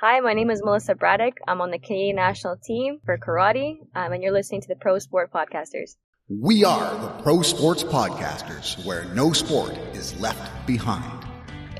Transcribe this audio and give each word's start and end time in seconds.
Hi, 0.00 0.20
my 0.20 0.32
name 0.32 0.48
is 0.48 0.62
Melissa 0.62 0.94
Bratic. 0.94 1.38
I'm 1.48 1.60
on 1.60 1.72
the 1.72 1.78
Canadian 1.80 2.14
national 2.14 2.56
team 2.56 3.00
for 3.04 3.18
karate, 3.18 3.78
um, 3.96 4.12
and 4.12 4.22
you're 4.22 4.30
listening 4.30 4.60
to 4.60 4.68
the 4.68 4.76
Pro 4.76 5.00
Sport 5.00 5.32
Podcasters. 5.32 5.96
We 6.28 6.62
are 6.62 6.94
the 7.00 7.08
Pro 7.24 7.42
Sports 7.42 7.82
Podcasters, 7.82 8.86
where 8.86 9.06
no 9.06 9.32
sport 9.32 9.72
is 9.94 10.16
left 10.20 10.64
behind. 10.68 11.26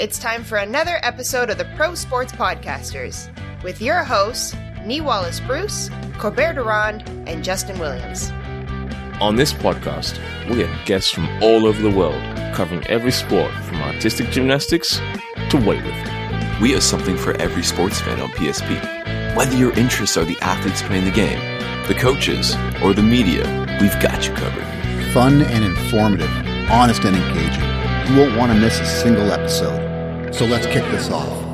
It's 0.00 0.18
time 0.18 0.42
for 0.42 0.58
another 0.58 0.98
episode 1.04 1.48
of 1.48 1.58
the 1.58 1.72
Pro 1.76 1.94
Sports 1.94 2.32
Podcasters 2.32 3.28
with 3.62 3.80
your 3.80 4.02
hosts, 4.02 4.52
Nii 4.78 5.00
Wallace-Bruce, 5.00 5.88
Colbert 6.18 6.54
Durand, 6.54 7.08
and 7.28 7.44
Justen 7.44 7.78
Williams. 7.78 8.32
On 9.22 9.36
this 9.36 9.52
podcast, 9.52 10.18
we 10.50 10.64
have 10.64 10.86
guests 10.86 11.12
from 11.12 11.28
all 11.40 11.66
over 11.66 11.80
the 11.80 11.96
world 11.96 12.20
covering 12.52 12.84
every 12.88 13.12
sport 13.12 13.52
from 13.62 13.76
artistic 13.76 14.30
gymnastics 14.30 14.96
to 14.96 15.56
weightlifting. 15.58 16.17
We 16.60 16.72
have 16.72 16.82
something 16.82 17.16
for 17.16 17.40
every 17.40 17.62
sports 17.62 18.00
fan 18.00 18.20
on 18.20 18.30
PSP. 18.30 19.36
Whether 19.36 19.56
your 19.56 19.70
interests 19.78 20.16
are 20.16 20.24
the 20.24 20.36
athletes 20.40 20.82
playing 20.82 21.04
the 21.04 21.12
game, 21.12 21.38
the 21.86 21.94
coaches, 21.94 22.56
or 22.82 22.92
the 22.92 23.02
media, 23.02 23.44
we've 23.80 23.94
got 24.00 24.26
you 24.26 24.34
covered. 24.34 24.66
Fun 25.12 25.42
and 25.42 25.64
informative, 25.64 26.30
honest 26.68 27.04
and 27.04 27.16
engaging. 27.16 28.12
You 28.12 28.20
won't 28.20 28.36
want 28.36 28.50
to 28.50 28.58
miss 28.58 28.80
a 28.80 28.86
single 28.86 29.30
episode. 29.30 30.34
So 30.34 30.46
let's 30.46 30.66
kick 30.66 30.82
this 30.90 31.08
off. 31.10 31.44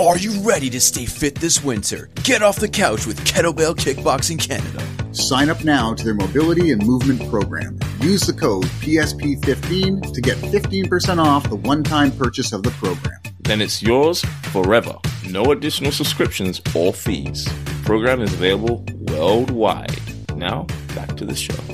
Are 0.00 0.16
you 0.16 0.40
ready 0.40 0.70
to 0.70 0.80
stay 0.80 1.04
fit 1.04 1.34
this 1.34 1.62
winter? 1.62 2.08
Get 2.22 2.42
off 2.42 2.56
the 2.56 2.68
couch 2.68 3.06
with 3.06 3.20
Kettlebell 3.26 3.76
Kickboxing 3.76 4.38
Canada. 4.38 4.82
Sign 5.14 5.48
up 5.48 5.64
now 5.64 5.94
to 5.94 6.04
their 6.04 6.14
mobility 6.14 6.72
and 6.72 6.84
movement 6.84 7.30
program. 7.30 7.78
Use 8.00 8.22
the 8.22 8.32
code 8.32 8.64
PSP15 8.64 10.12
to 10.12 10.20
get 10.20 10.36
15% 10.38 11.18
off 11.18 11.48
the 11.48 11.56
one 11.56 11.84
time 11.84 12.10
purchase 12.10 12.52
of 12.52 12.62
the 12.64 12.70
program. 12.72 13.20
Then 13.40 13.60
it's 13.60 13.82
yours 13.82 14.24
forever. 14.50 14.98
No 15.30 15.52
additional 15.52 15.92
subscriptions 15.92 16.60
or 16.74 16.92
fees. 16.92 17.44
The 17.44 17.82
Program 17.84 18.22
is 18.22 18.32
available 18.32 18.84
worldwide. 19.08 20.00
Now, 20.34 20.66
back 20.94 21.16
to 21.16 21.24
the 21.24 21.36
show. 21.36 21.73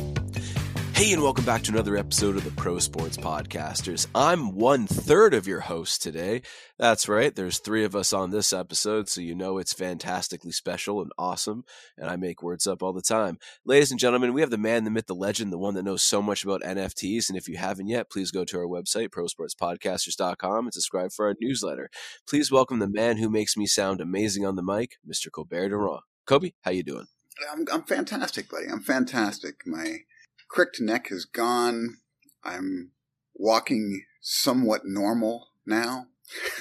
Hey, 1.01 1.15
and 1.15 1.23
welcome 1.23 1.47
back 1.47 1.63
to 1.63 1.73
another 1.73 1.97
episode 1.97 2.37
of 2.37 2.45
the 2.45 2.51
Pro 2.51 2.79
Sports 2.79 3.17
Podcasters. 3.17 4.07
I'm 4.15 4.55
one 4.55 4.87
third 4.87 5.33
of 5.33 5.47
your 5.47 5.61
host 5.61 6.03
today. 6.03 6.43
That's 6.79 7.09
right, 7.09 7.35
there's 7.35 7.59
three 7.59 7.85
of 7.85 7.97
us 7.97 8.13
on 8.13 8.31
this 8.31 8.53
episode, 8.53 9.09
so 9.09 9.23
you 9.23 9.35
know 9.35 9.57
it's 9.57 9.73
fantastically 9.73 10.53
special 10.53 11.01
and 11.01 11.11
awesome, 11.17 11.65
and 11.97 12.11
I 12.11 12.17
make 12.17 12.43
words 12.43 12.67
up 12.67 12.83
all 12.83 12.93
the 12.93 13.01
time. 13.01 13.39
Ladies 13.65 13.91
and 13.91 13.99
gentlemen, 13.99 14.35
we 14.35 14.43
have 14.43 14.51
the 14.51 14.59
man, 14.59 14.85
the 14.85 14.91
myth, 14.91 15.07
the 15.07 15.15
legend, 15.15 15.51
the 15.51 15.59
one 15.59 15.73
that 15.73 15.85
knows 15.85 16.03
so 16.03 16.21
much 16.21 16.45
about 16.45 16.61
NFTs, 16.61 17.31
and 17.31 17.39
if 17.39 17.49
you 17.49 17.57
haven't 17.57 17.89
yet, 17.89 18.11
please 18.11 18.31
go 18.31 18.45
to 18.45 18.59
our 18.59 18.67
website, 18.67 19.09
prosportspodcasters.com, 19.09 20.67
and 20.67 20.75
subscribe 20.75 21.13
for 21.13 21.29
our 21.29 21.35
newsletter. 21.41 21.89
Please 22.29 22.53
welcome 22.53 22.79
the 22.79 22.87
man 22.87 23.17
who 23.17 23.31
makes 23.31 23.57
me 23.57 23.65
sound 23.65 24.03
amazing 24.03 24.45
on 24.45 24.55
the 24.55 24.63
mic, 24.63 24.99
Mr. 25.11 25.33
Colbert 25.33 25.71
Durand. 25.71 26.03
Cobe, 26.27 26.53
how 26.61 26.73
you 26.73 26.83
doing? 26.83 27.07
I'm, 27.51 27.65
I'm 27.73 27.85
fantastic, 27.85 28.51
buddy. 28.51 28.67
I'm 28.71 28.83
fantastic. 28.83 29.63
My 29.65 30.01
cricked 30.51 30.81
neck 30.81 31.09
is 31.11 31.25
gone. 31.25 31.99
I'm 32.45 32.91
walking 33.35 34.03
somewhat 34.21 34.83
normal 34.85 35.49
now. 35.67 36.07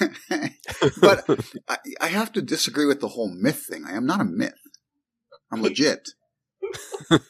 but 1.00 1.24
I, 1.68 1.76
I, 2.00 2.08
have 2.08 2.32
to 2.32 2.42
disagree 2.42 2.86
with 2.86 3.00
the 3.00 3.08
whole 3.08 3.32
myth 3.32 3.66
thing. 3.68 3.84
I 3.86 3.92
am 3.92 4.04
not 4.04 4.20
a 4.20 4.24
myth. 4.24 4.58
I'm 5.52 5.62
legit. 5.62 6.08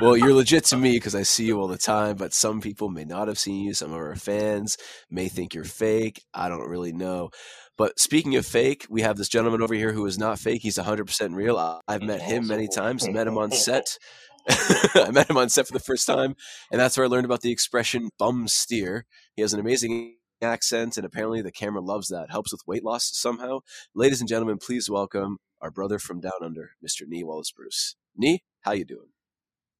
well, 0.00 0.16
you're 0.16 0.32
legit 0.32 0.64
to 0.66 0.78
me 0.78 0.92
because 0.92 1.14
I 1.14 1.24
see 1.24 1.44
you 1.44 1.60
all 1.60 1.68
the 1.68 1.76
time, 1.76 2.16
but 2.16 2.32
some 2.32 2.62
people 2.62 2.88
may 2.88 3.04
not 3.04 3.28
have 3.28 3.38
seen 3.38 3.64
you. 3.64 3.74
Some 3.74 3.90
of 3.90 3.98
our 3.98 4.16
fans 4.16 4.78
may 5.10 5.28
think 5.28 5.54
you're 5.54 5.64
fake. 5.64 6.22
I 6.32 6.48
don't 6.48 6.68
really 6.68 6.92
know. 6.92 7.30
But 7.76 7.98
speaking 7.98 8.36
of 8.36 8.46
fake, 8.46 8.86
we 8.88 9.02
have 9.02 9.16
this 9.16 9.28
gentleman 9.28 9.62
over 9.62 9.74
here 9.74 9.92
who 9.92 10.06
is 10.06 10.18
not 10.18 10.38
fake. 10.38 10.62
He's 10.62 10.78
100% 10.78 11.34
real. 11.34 11.80
I've 11.88 12.02
met 12.02 12.22
him 12.22 12.46
many 12.46 12.68
times, 12.68 13.08
met 13.08 13.26
him 13.26 13.38
on 13.38 13.50
set. 13.50 13.98
I 14.94 15.10
met 15.10 15.30
him 15.30 15.36
on 15.36 15.48
set 15.48 15.66
for 15.66 15.72
the 15.72 15.80
first 15.80 16.06
time, 16.06 16.34
and 16.70 16.80
that's 16.80 16.96
where 16.96 17.06
I 17.06 17.08
learned 17.08 17.24
about 17.24 17.42
the 17.42 17.52
expression 17.52 18.10
bum 18.18 18.48
steer. 18.48 19.06
He 19.34 19.42
has 19.42 19.52
an 19.52 19.60
amazing 19.60 20.16
accent, 20.42 20.96
and 20.96 21.06
apparently 21.06 21.42
the 21.42 21.52
camera 21.52 21.80
loves 21.80 22.08
that. 22.08 22.30
Helps 22.30 22.52
with 22.52 22.66
weight 22.66 22.84
loss 22.84 23.10
somehow. 23.12 23.60
Ladies 23.94 24.20
and 24.20 24.28
gentlemen, 24.28 24.58
please 24.58 24.90
welcome 24.90 25.38
our 25.60 25.70
brother 25.70 25.98
from 25.98 26.20
down 26.20 26.42
under, 26.42 26.70
Mr. 26.84 27.06
Nee 27.06 27.22
Wallace 27.22 27.52
Bruce. 27.52 27.96
Nii, 28.20 28.40
how 28.62 28.72
you 28.72 28.84
doing? 28.84 29.08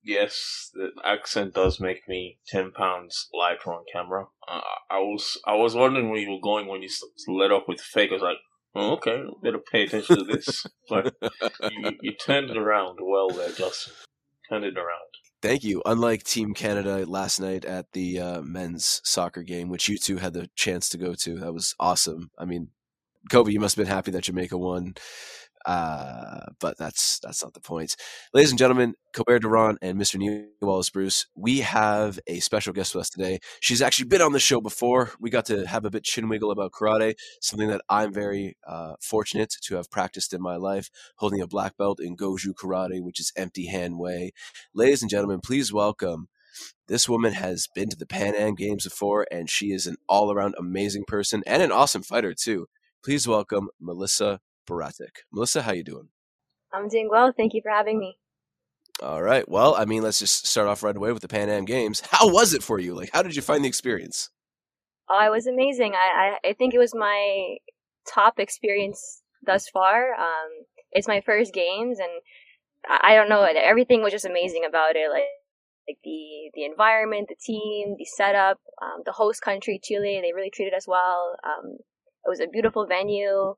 Yes, 0.05 0.71
the 0.75 0.91
accent 1.05 1.55
does 1.55 1.79
make 1.79 2.09
me 2.09 2.39
ten 2.47 2.73
pounds 2.73 3.29
lighter 3.33 3.73
on 3.73 3.85
camera. 3.93 4.27
Uh, 4.49 4.61
I 4.91 4.99
was 4.99 5.39
I 5.47 5.55
was 5.55 5.77
wondering 5.77 6.11
where 6.11 6.19
you 6.19 6.31
were 6.31 6.41
going 6.43 6.67
when 6.67 6.83
you 6.83 6.89
let 7.29 7.53
off 7.53 7.69
with 7.69 7.81
fake. 7.81 8.11
I 8.11 8.15
was 8.15 8.23
like, 8.23 8.39
oh, 8.75 8.93
okay, 8.95 9.23
better 9.43 9.59
pay 9.59 9.85
attention 9.85 10.19
to 10.19 10.25
this. 10.25 10.67
but 10.89 11.15
you, 11.71 11.93
you 12.01 12.13
turned 12.15 12.51
it 12.51 12.57
around 12.57 12.99
well 13.01 13.29
there, 13.29 13.51
Justen. 13.51 13.93
Around. 14.53 15.13
Thank 15.41 15.65
you. 15.65 15.83
Unlike 15.87 16.25
Team 16.25 16.55
Canada 16.55 17.05
last 17.07 17.41
night 17.41 17.65
at 17.65 17.93
the 17.93 18.21
uh, 18.21 18.43
men's 18.43 19.01
soccer 19.03 19.43
game, 19.43 19.69
which 19.69 19.89
you 19.89 19.99
two 19.99 20.19
had 20.19 20.35
the 20.35 20.49
chance 20.55 20.89
to 20.91 20.99
go 20.99 21.15
to, 21.15 21.39
that 21.41 21.53
was 21.53 21.75
awesome. 21.81 22.31
I 22.39 22.45
mean, 22.45 22.69
Cobe, 23.31 23.53
you 23.53 23.59
must 23.59 23.77
have 23.77 23.85
been 23.85 23.93
happy 23.93 24.11
that 24.13 24.25
Jamaica 24.25 24.59
won. 24.59 24.95
Uh, 25.65 26.47
but 26.61 26.77
that's 26.79 27.19
that's 27.21 27.43
not 27.43 27.55
the 27.55 27.61
point. 27.61 27.97
Ladies 28.33 28.51
and 28.51 28.59
gentlemen, 28.59 28.95
Corbert 29.15 29.43
de 29.43 29.49
Ronde 29.49 29.79
and 29.83 30.01
Mr. 30.01 30.17
New 30.17 30.49
Wallace 30.61 30.91
Bruce, 30.91 31.27
we 31.35 31.61
have 31.61 32.19
a 32.27 32.41
special 32.41 32.73
guest 32.73 32.95
with 32.95 33.03
us 33.03 33.11
today. 33.11 33.39
She's 33.61 33.83
actually 33.83 34.09
been 34.09 34.23
on 34.23 34.33
the 34.33 34.41
show 34.41 34.61
before. 34.61 35.13
We 35.21 35.31
got 35.31 35.47
to 35.47 35.67
have 35.67 35.85
a 35.85 35.91
bit 35.91 36.05
chin 36.05 36.29
wiggle 36.29 36.51
about 36.51 36.73
karate, 36.73 37.15
something 37.41 37.69
that 37.69 37.83
I'm 37.89 38.13
very 38.13 38.57
uh, 38.67 38.95
fortunate 39.01 39.55
to 39.63 39.77
have 39.77 39.91
practiced 39.91 40.33
in 40.33 40.43
my 40.43 40.57
life, 40.57 40.91
holding 41.17 41.41
a 41.41 41.47
black 41.47 41.77
belt 41.77 42.01
in 42.01 42.17
Goju 42.17 42.55
Karate, 42.55 43.03
which 43.03 43.21
is 43.21 43.33
empty 43.37 43.67
hand 43.67 43.99
way. 43.99 44.33
Ladies 44.75 45.03
and 45.03 45.11
gentlemen, 45.11 45.41
please 45.41 45.73
welcome 45.73 46.29
this 46.89 47.09
woman 47.09 47.33
has 47.33 47.69
been 47.75 47.89
to 47.89 47.97
the 47.97 48.07
Pan 48.07 48.35
Am 48.35 48.55
Games 48.55 48.85
before, 48.85 49.27
and 49.31 49.49
she 49.49 49.73
is 49.73 49.87
an 49.87 49.97
all 50.09 50.33
around 50.33 50.55
amazing 50.59 51.05
person 51.07 51.43
and 51.47 51.63
an 51.63 51.73
awesome 51.73 52.03
fighter, 52.03 52.35
too. 52.35 52.67
Please 53.05 53.27
welcome 53.27 53.69
Melissa 53.81 54.41
Bratic. 54.67 55.25
Melissa, 55.33 55.63
how 55.63 55.73
you 55.73 55.85
doing? 55.85 56.09
I'm 56.73 56.89
doing 56.89 57.09
well. 57.11 57.33
Thank 57.37 57.55
you 57.55 57.61
for 57.63 57.71
having 57.71 57.99
me. 57.99 58.19
All 59.03 59.23
right. 59.23 59.49
Well, 59.49 59.75
I 59.75 59.85
mean, 59.85 60.03
let's 60.03 60.19
just 60.19 60.47
start 60.47 60.69
off 60.69 60.83
right 60.83 60.97
away 60.97 61.13
with 61.13 61.23
the 61.23 61.29
Pan 61.29 61.49
Am 61.49 61.65
Games. 61.65 62.01
How 62.11 62.29
was 62.29 62.55
it 62.55 62.63
for 62.63 62.79
you? 62.79 62.95
Like, 62.95 63.11
how 63.13 63.23
did 63.23 63.35
you 63.35 63.43
find 63.43 63.65
the 63.65 63.69
experience? 63.69 64.31
Oh, 65.09 65.27
it 65.27 65.31
was 65.31 65.47
amazing. 65.47 65.95
I, 65.95 66.39
I, 66.45 66.49
I 66.51 66.53
think 66.53 66.73
it 66.73 66.79
was 66.79 66.95
my 66.95 67.57
top 68.09 68.39
experience 68.39 69.23
thus 69.45 69.69
far. 69.69 70.15
Um, 70.15 70.51
it's 70.93 71.09
my 71.09 71.21
first 71.21 71.53
games, 71.53 71.99
and 71.99 72.11
I, 72.89 73.13
I 73.13 73.15
don't 73.17 73.29
know. 73.29 73.43
Everything 73.43 74.03
was 74.03 74.13
just 74.13 74.25
amazing 74.25 74.65
about 74.69 74.95
it. 74.95 75.11
Like, 75.11 75.25
like 75.89 75.99
the 76.05 76.51
the 76.55 76.65
environment, 76.65 77.29
the 77.29 77.37
team, 77.45 77.97
the 77.99 78.05
setup, 78.05 78.61
um, 78.81 79.03
the 79.05 79.13
host 79.13 79.43
country, 79.43 79.81
Chile. 79.83 80.21
They 80.23 80.33
really 80.33 80.51
treated 80.51 80.75
us 80.75 80.87
well. 80.87 81.37
Um, 81.45 81.79
it 82.25 82.29
was 82.29 82.41
a 82.41 82.47
beautiful 82.47 82.87
venue 82.87 83.57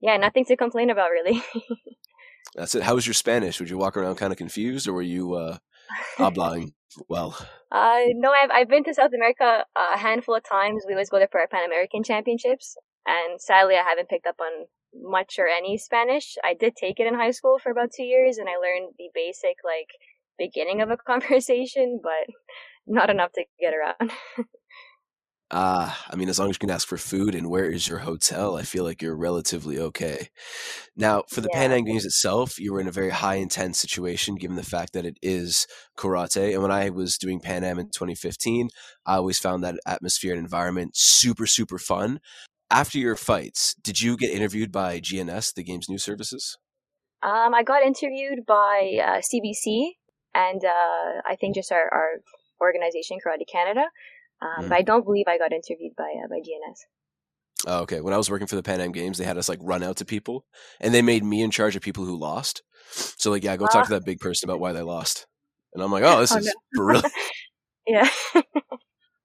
yeah, 0.00 0.16
nothing 0.16 0.44
to 0.46 0.56
complain 0.56 0.90
about 0.90 1.10
really. 1.10 1.42
That's 2.54 2.74
it. 2.74 2.82
How 2.82 2.94
was 2.94 3.06
your 3.06 3.14
Spanish? 3.14 3.60
Would 3.60 3.70
you 3.70 3.78
walk 3.78 3.96
around 3.96 4.16
kind 4.16 4.32
of 4.32 4.38
confused, 4.38 4.88
or 4.88 4.92
were 4.92 5.02
you 5.02 5.34
uh, 5.34 5.58
hablaing 6.18 6.72
well? 7.08 7.36
Uh, 7.72 8.00
no, 8.16 8.32
I've 8.32 8.50
I've 8.50 8.68
been 8.68 8.82
to 8.82 8.92
South 8.92 9.12
America 9.14 9.64
a 9.76 9.96
handful 9.96 10.34
of 10.34 10.42
times. 10.42 10.82
We 10.88 10.94
always 10.94 11.08
go 11.08 11.18
there 11.18 11.28
for 11.30 11.40
our 11.40 11.46
Pan 11.46 11.64
American 11.64 12.02
Championships, 12.02 12.76
and 13.06 13.40
sadly, 13.40 13.76
I 13.76 13.88
haven't 13.88 14.08
picked 14.08 14.26
up 14.26 14.40
on 14.40 14.66
much 14.92 15.38
or 15.38 15.46
any 15.46 15.78
Spanish. 15.78 16.34
I 16.42 16.54
did 16.54 16.74
take 16.74 16.98
it 16.98 17.06
in 17.06 17.14
high 17.14 17.30
school 17.30 17.60
for 17.62 17.70
about 17.70 17.90
two 17.96 18.02
years, 18.02 18.38
and 18.38 18.48
I 18.48 18.56
learned 18.56 18.94
the 18.98 19.08
basic 19.14 19.58
like 19.64 19.86
beginning 20.36 20.80
of 20.80 20.90
a 20.90 20.96
conversation, 21.06 22.00
but 22.02 22.34
not 22.88 23.08
enough 23.08 23.30
to 23.34 23.44
get 23.60 23.72
around. 23.72 24.10
Uh, 25.50 25.92
I 26.08 26.16
mean, 26.16 26.28
as 26.28 26.38
long 26.38 26.48
as 26.48 26.54
you 26.54 26.60
can 26.60 26.70
ask 26.70 26.86
for 26.86 26.96
food 26.96 27.34
and 27.34 27.50
where 27.50 27.68
is 27.68 27.88
your 27.88 27.98
hotel, 27.98 28.56
I 28.56 28.62
feel 28.62 28.84
like 28.84 29.02
you're 29.02 29.16
relatively 29.16 29.78
okay. 29.78 30.28
Now, 30.96 31.24
for 31.28 31.40
the 31.40 31.48
yeah. 31.52 31.58
Pan 31.58 31.72
Am 31.72 31.84
Games 31.84 32.04
itself, 32.04 32.58
you 32.60 32.72
were 32.72 32.80
in 32.80 32.86
a 32.86 32.92
very 32.92 33.10
high 33.10 33.36
intense 33.36 33.78
situation 33.78 34.36
given 34.36 34.56
the 34.56 34.62
fact 34.62 34.92
that 34.92 35.04
it 35.04 35.18
is 35.22 35.66
karate. 35.96 36.52
And 36.52 36.62
when 36.62 36.70
I 36.70 36.90
was 36.90 37.18
doing 37.18 37.40
Pan 37.40 37.64
Am 37.64 37.80
in 37.80 37.86
2015, 37.86 38.68
I 39.06 39.16
always 39.16 39.40
found 39.40 39.64
that 39.64 39.80
atmosphere 39.86 40.32
and 40.32 40.40
environment 40.40 40.92
super, 40.94 41.46
super 41.46 41.78
fun. 41.78 42.20
After 42.70 42.98
your 42.98 43.16
fights, 43.16 43.74
did 43.82 44.00
you 44.00 44.16
get 44.16 44.30
interviewed 44.30 44.70
by 44.70 45.00
GNS, 45.00 45.54
the 45.54 45.64
Games 45.64 45.88
News 45.88 46.04
Services? 46.04 46.56
Um, 47.22 47.54
I 47.54 47.64
got 47.64 47.82
interviewed 47.82 48.46
by 48.46 49.00
uh, 49.02 49.20
CBC 49.20 49.94
and 50.32 50.64
uh, 50.64 51.20
I 51.26 51.36
think 51.40 51.56
just 51.56 51.72
our, 51.72 51.92
our 51.92 52.20
organization, 52.60 53.18
Karate 53.24 53.50
Canada. 53.50 53.86
Um, 54.42 54.64
mm. 54.64 54.68
But 54.68 54.78
I 54.78 54.82
don't 54.82 55.04
believe 55.04 55.26
I 55.28 55.38
got 55.38 55.52
interviewed 55.52 55.92
by 55.96 56.14
uh, 56.22 56.28
by 56.28 56.36
GNS. 56.36 56.78
Oh, 57.66 57.80
okay. 57.80 58.00
When 58.00 58.14
I 58.14 58.16
was 58.16 58.30
working 58.30 58.46
for 58.46 58.56
the 58.56 58.62
Pan 58.62 58.80
Am 58.80 58.92
Games, 58.92 59.18
they 59.18 59.24
had 59.24 59.36
us 59.36 59.48
like 59.48 59.58
run 59.62 59.82
out 59.82 59.96
to 59.98 60.04
people, 60.04 60.44
and 60.80 60.94
they 60.94 61.02
made 61.02 61.24
me 61.24 61.42
in 61.42 61.50
charge 61.50 61.76
of 61.76 61.82
people 61.82 62.04
who 62.04 62.16
lost. 62.16 62.62
So 62.92 63.30
like, 63.30 63.44
yeah, 63.44 63.56
go 63.56 63.66
uh, 63.66 63.68
talk 63.68 63.86
to 63.86 63.94
that 63.94 64.04
big 64.04 64.18
person 64.18 64.48
about 64.48 64.60
why 64.60 64.72
they 64.72 64.82
lost. 64.82 65.26
And 65.74 65.82
I'm 65.82 65.92
like, 65.92 66.04
oh, 66.04 66.20
this 66.20 66.32
oh, 66.32 66.38
is 66.38 66.46
no. 66.46 66.52
brilliant. 66.72 67.12
yeah. 67.86 68.08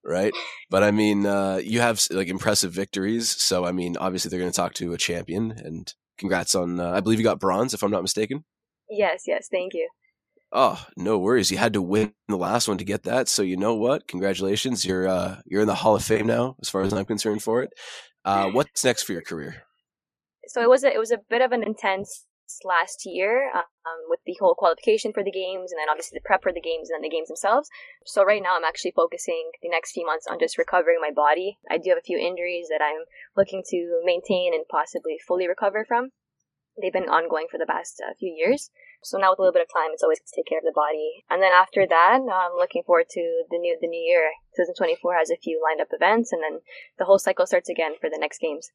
right? 0.03 0.33
But 0.69 0.83
I 0.83 0.91
mean, 0.91 1.25
uh, 1.25 1.59
you 1.63 1.79
have 1.79 2.05
like 2.11 2.27
impressive 2.27 2.71
victories. 2.71 3.29
So 3.29 3.65
I 3.65 3.71
mean, 3.71 3.95
obviously 3.97 4.29
they're 4.29 4.39
going 4.39 4.51
to 4.51 4.55
talk 4.55 4.73
to 4.75 4.93
a 4.93 4.97
champion, 4.97 5.51
and 5.51 5.93
congrats 6.17 6.55
on. 6.55 6.79
Uh, 6.79 6.91
I 6.91 6.99
believe 6.99 7.19
you 7.19 7.25
got 7.25 7.39
bronze, 7.39 7.73
if 7.73 7.83
I'm 7.83 7.91
not 7.91 8.01
mistaken. 8.01 8.43
Yes, 8.89 9.23
yes, 9.25 9.47
thank 9.51 9.73
you. 9.73 9.89
Oh, 10.57 10.81
no 10.95 11.17
worries. 11.17 11.51
You 11.51 11.57
had 11.57 11.73
to 11.73 11.81
win 11.81 12.13
the 12.29 12.37
last 12.37 12.69
one 12.69 12.77
to 12.77 12.85
get 12.85 13.03
that, 13.03 13.27
so 13.27 13.41
you 13.41 13.57
know 13.57 13.75
what? 13.75 14.07
Congratulations. 14.07 14.85
You're 14.85 15.05
uh, 15.05 15.41
you're 15.45 15.61
in 15.61 15.67
the 15.67 15.75
Hall 15.75 15.97
of 15.97 16.03
Fame 16.03 16.27
now, 16.27 16.55
as 16.61 16.69
far 16.69 16.81
as 16.81 16.93
I'm 16.93 17.03
concerned. 17.03 17.43
For 17.43 17.61
it, 17.63 17.73
uh, 18.23 18.49
what's 18.51 18.85
next 18.85 19.03
for 19.03 19.11
your 19.11 19.21
career? 19.21 19.63
So 20.47 20.61
it 20.61 20.69
was 20.69 20.85
a, 20.85 20.93
it 20.93 20.97
was 20.97 21.11
a 21.11 21.19
bit 21.29 21.41
of 21.41 21.51
an 21.51 21.61
intense 21.61 22.25
last 22.63 23.01
year 23.05 23.51
um, 23.53 23.99
with 24.07 24.21
the 24.25 24.37
whole 24.39 24.55
qualification 24.55 25.11
for 25.11 25.23
the 25.23 25.31
games 25.31 25.71
and 25.71 25.79
then 25.79 25.89
obviously 25.89 26.15
the 26.15 26.25
prep 26.25 26.43
for 26.43 26.53
the 26.53 26.61
games 26.61 26.89
and 26.89 26.95
then 26.95 27.01
the 27.01 27.13
games 27.13 27.27
themselves. 27.27 27.67
So 28.05 28.23
right 28.23 28.41
now 28.41 28.55
I'm 28.55 28.63
actually 28.63 28.93
focusing 28.95 29.51
the 29.61 29.69
next 29.69 29.91
few 29.91 30.05
months 30.05 30.27
on 30.29 30.39
just 30.39 30.57
recovering 30.57 31.01
my 31.01 31.11
body. 31.11 31.57
I 31.69 31.77
do 31.77 31.89
have 31.89 31.97
a 31.97 32.05
few 32.05 32.17
injuries 32.17 32.67
that 32.69 32.85
I'm 32.85 33.03
looking 33.35 33.63
to 33.71 34.01
maintain 34.05 34.53
and 34.53 34.63
possibly 34.69 35.17
fully 35.27 35.47
recover 35.47 35.83
from. 35.85 36.11
They've 36.79 36.93
been 36.93 37.09
ongoing 37.09 37.47
for 37.49 37.57
the 37.57 37.65
past 37.65 38.01
uh, 38.05 38.13
few 38.19 38.31
years. 38.31 38.69
So 39.05 39.19
now 39.19 39.29
with 39.29 39.37
a 39.37 39.43
little 39.43 39.53
bit 39.53 39.61
of 39.61 39.73
time, 39.73 39.93
it's 39.93 40.01
always 40.01 40.17
to 40.17 40.35
take 40.35 40.47
care 40.47 40.57
of 40.57 40.65
the 40.65 40.73
body. 40.73 41.23
And 41.29 41.41
then 41.41 41.51
after 41.53 41.85
that, 41.85 42.19
I'm 42.25 42.57
looking 42.57 42.81
forward 42.81 43.05
to 43.11 43.43
the 43.51 43.59
new 43.59 43.77
the 43.79 43.87
new 43.87 44.01
year. 44.01 44.31
2024 44.57 45.13
has 45.13 45.29
a 45.29 45.37
few 45.37 45.61
lined 45.61 45.79
up 45.79 45.89
events, 45.91 46.33
and 46.33 46.41
then 46.41 46.61
the 46.97 47.05
whole 47.05 47.19
cycle 47.19 47.45
starts 47.45 47.69
again 47.69 47.93
for 48.01 48.09
the 48.09 48.17
next 48.19 48.39
games. 48.39 48.71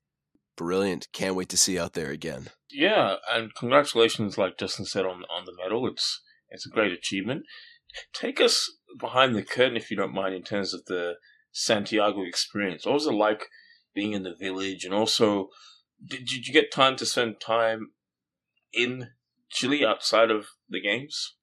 Brilliant! 0.56 1.08
Can't 1.12 1.34
wait 1.34 1.48
to 1.48 1.56
see 1.56 1.74
you 1.74 1.82
out 1.82 1.94
there 1.94 2.10
again. 2.10 2.50
Yeah, 2.70 3.16
and 3.28 3.52
congratulations, 3.56 4.38
like 4.38 4.56
Justin 4.56 4.84
said 4.84 5.04
on 5.04 5.24
on 5.24 5.46
the 5.46 5.56
medal. 5.60 5.88
It's 5.88 6.22
it's 6.48 6.66
a 6.66 6.70
great 6.70 6.92
achievement. 6.92 7.42
Take 8.12 8.40
us 8.40 8.70
behind 9.00 9.34
the 9.34 9.42
curtain, 9.42 9.76
if 9.76 9.90
you 9.90 9.96
don't 9.96 10.14
mind, 10.14 10.34
in 10.34 10.44
terms 10.44 10.72
of 10.72 10.84
the 10.84 11.14
Santiago 11.50 12.22
experience. 12.22 12.86
What 12.86 12.94
was 12.94 13.06
it 13.08 13.14
like 13.14 13.46
being 13.96 14.12
in 14.12 14.22
the 14.22 14.36
village, 14.38 14.84
and 14.84 14.94
also 14.94 15.48
did, 16.04 16.24
did 16.24 16.46
you 16.46 16.52
get 16.52 16.72
time 16.72 16.94
to 16.96 17.06
spend 17.06 17.40
time 17.40 17.90
in 18.72 19.08
Chile 19.50 19.84
outside 19.84 20.30
of 20.30 20.46
the 20.68 20.80
games? 20.80 21.34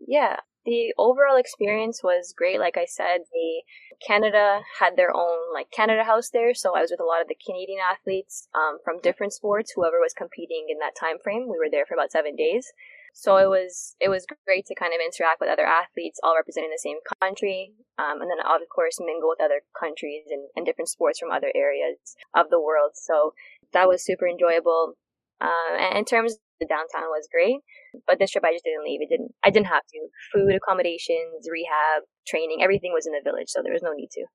Yeah, 0.00 0.36
the 0.64 0.92
overall 0.98 1.36
experience 1.36 2.02
was 2.02 2.34
great. 2.36 2.60
Like 2.60 2.76
I 2.76 2.84
said, 2.84 3.24
the 3.32 3.62
Canada 4.06 4.60
had 4.78 4.96
their 4.96 5.14
own 5.14 5.52
like 5.52 5.70
Canada 5.70 6.04
House 6.04 6.30
there, 6.30 6.54
so 6.54 6.76
I 6.76 6.80
was 6.80 6.90
with 6.90 7.00
a 7.00 7.04
lot 7.04 7.22
of 7.22 7.28
the 7.28 7.36
Canadian 7.36 7.80
athletes 7.80 8.48
um, 8.54 8.78
from 8.84 9.00
different 9.00 9.32
sports. 9.32 9.72
Whoever 9.74 10.00
was 10.00 10.12
competing 10.12 10.66
in 10.68 10.78
that 10.78 10.96
time 10.98 11.18
frame, 11.22 11.48
we 11.48 11.58
were 11.58 11.70
there 11.70 11.86
for 11.86 11.94
about 11.94 12.12
seven 12.12 12.36
days. 12.36 12.72
So 13.14 13.36
it 13.38 13.48
was 13.48 13.96
it 14.00 14.08
was 14.08 14.26
great 14.46 14.66
to 14.66 14.74
kind 14.74 14.92
of 14.94 15.00
interact 15.00 15.40
with 15.40 15.50
other 15.50 15.66
athletes, 15.66 16.20
all 16.22 16.36
representing 16.36 16.70
the 16.70 16.78
same 16.78 16.98
country, 17.20 17.72
um, 17.98 18.20
and 18.20 18.30
then 18.30 18.38
of 18.44 18.68
course 18.68 19.00
mingle 19.00 19.28
with 19.28 19.40
other 19.40 19.62
countries 19.78 20.24
and, 20.30 20.48
and 20.54 20.66
different 20.66 20.88
sports 20.88 21.18
from 21.18 21.32
other 21.32 21.52
areas 21.54 22.16
of 22.34 22.50
the 22.50 22.60
world. 22.60 22.92
So 22.94 23.34
that 23.72 23.88
was 23.88 24.04
super 24.04 24.28
enjoyable. 24.28 24.94
Um, 25.40 25.72
and 25.78 25.98
in 25.98 26.04
terms 26.04 26.36
the 26.60 26.66
downtown 26.66 27.08
was 27.08 27.28
great, 27.32 27.60
but 28.06 28.18
this 28.18 28.30
trip 28.30 28.44
I 28.44 28.52
just 28.52 28.64
didn't 28.64 28.84
leave. 28.84 29.00
It 29.02 29.08
didn't. 29.08 29.32
I 29.44 29.50
didn't 29.50 29.66
have 29.66 29.82
to. 29.88 30.08
Food, 30.32 30.54
accommodations, 30.54 31.48
rehab, 31.50 32.04
training, 32.28 32.62
everything 32.62 32.92
was 32.92 33.06
in 33.06 33.12
the 33.12 33.24
village, 33.24 33.48
so 33.48 33.60
there 33.62 33.72
was 33.72 33.82
no 33.82 33.92
need 33.92 34.10
to. 34.12 34.26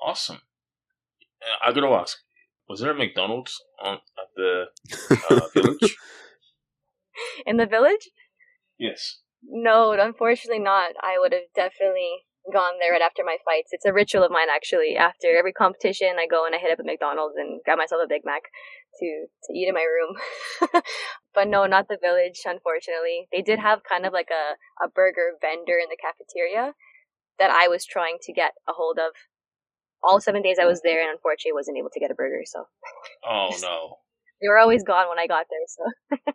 Awesome. 0.00 0.40
I 1.62 1.72
gotta 1.72 1.88
ask: 1.88 2.18
Was 2.68 2.80
there 2.80 2.92
a 2.92 2.94
McDonald's 2.94 3.60
on 3.82 3.98
at 4.16 4.30
the 4.36 4.64
uh, 5.30 5.40
village? 5.54 5.96
In 7.44 7.56
the 7.56 7.66
village? 7.66 8.10
Yes. 8.78 9.20
No, 9.42 9.92
unfortunately 9.92 10.62
not. 10.62 10.92
I 11.02 11.18
would 11.18 11.32
have 11.32 11.50
definitely 11.54 12.24
gone 12.50 12.78
there 12.80 12.92
right 12.92 13.02
after 13.02 13.22
my 13.24 13.36
fights. 13.44 13.70
It's 13.70 13.84
a 13.84 13.92
ritual 13.92 14.24
of 14.24 14.30
mine 14.30 14.48
actually. 14.50 14.96
After 14.96 15.28
every 15.36 15.52
competition, 15.52 16.16
I 16.18 16.26
go 16.26 16.46
and 16.46 16.54
I 16.54 16.58
hit 16.58 16.72
up 16.72 16.80
a 16.80 16.84
McDonald's 16.84 17.36
and 17.36 17.60
grab 17.64 17.78
myself 17.78 18.02
a 18.04 18.08
Big 18.08 18.22
Mac 18.24 18.42
to 19.00 19.26
to 19.44 19.52
eat 19.52 19.68
in 19.68 19.74
my 19.74 19.86
room. 19.86 20.16
but 21.34 21.48
no, 21.48 21.66
not 21.66 21.88
the 21.88 21.98
village. 22.00 22.40
Unfortunately, 22.44 23.28
they 23.32 23.42
did 23.42 23.58
have 23.58 23.80
kind 23.88 24.06
of 24.06 24.12
like 24.12 24.28
a 24.30 24.84
a 24.84 24.88
burger 24.88 25.32
vendor 25.40 25.78
in 25.78 25.88
the 25.88 25.96
cafeteria 26.00 26.74
that 27.38 27.50
I 27.50 27.68
was 27.68 27.84
trying 27.84 28.18
to 28.22 28.32
get 28.32 28.52
a 28.68 28.72
hold 28.72 28.98
of. 28.98 29.12
All 30.04 30.20
seven 30.20 30.42
days 30.42 30.58
I 30.60 30.66
was 30.66 30.80
there, 30.82 31.00
and 31.00 31.10
unfortunately, 31.10 31.52
wasn't 31.54 31.78
able 31.78 31.90
to 31.92 32.00
get 32.00 32.10
a 32.10 32.14
burger. 32.14 32.42
So. 32.44 32.64
Oh 33.24 33.50
no. 33.62 33.98
they 34.40 34.48
were 34.48 34.58
always 34.58 34.82
gone 34.82 35.08
when 35.08 35.18
I 35.18 35.26
got 35.26 35.46
there. 35.48 35.66
So. 35.68 36.32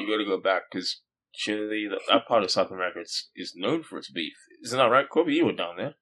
you 0.00 0.08
got 0.08 0.16
to 0.16 0.24
go 0.24 0.40
back 0.40 0.62
because 0.70 1.02
Chile, 1.34 1.88
that 2.08 2.26
part 2.26 2.42
of 2.42 2.50
South 2.50 2.70
America, 2.70 3.00
is, 3.00 3.28
is 3.36 3.52
known 3.54 3.82
for 3.82 3.98
its 3.98 4.10
beef. 4.10 4.32
Isn't 4.64 4.78
that 4.78 4.90
right, 4.90 5.06
Cobe? 5.08 5.32
You 5.32 5.46
were 5.46 5.52
down 5.52 5.76
there. 5.76 5.94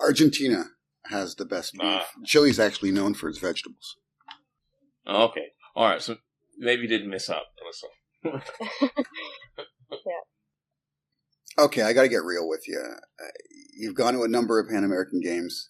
Argentina 0.00 0.66
has 1.06 1.34
the 1.34 1.44
best 1.44 1.74
beef. 1.74 1.82
Ah. 1.84 2.06
Chile's 2.24 2.58
actually 2.58 2.92
known 2.92 3.14
for 3.14 3.28
its 3.28 3.38
vegetables. 3.38 3.96
Oh, 5.06 5.24
okay. 5.24 5.48
All 5.74 5.88
right. 5.88 6.02
So 6.02 6.16
maybe 6.58 6.82
you 6.82 6.88
didn't 6.88 7.10
miss 7.10 7.30
out. 7.30 7.44
yeah. 8.24 8.40
Okay, 11.58 11.82
I 11.82 11.92
got 11.92 12.02
to 12.02 12.08
get 12.08 12.24
real 12.24 12.48
with 12.48 12.66
you. 12.68 12.78
Uh, 12.78 13.26
you've 13.76 13.94
gone 13.94 14.14
to 14.14 14.22
a 14.22 14.28
number 14.28 14.58
of 14.58 14.68
Pan 14.68 14.84
American 14.84 15.20
Games. 15.20 15.68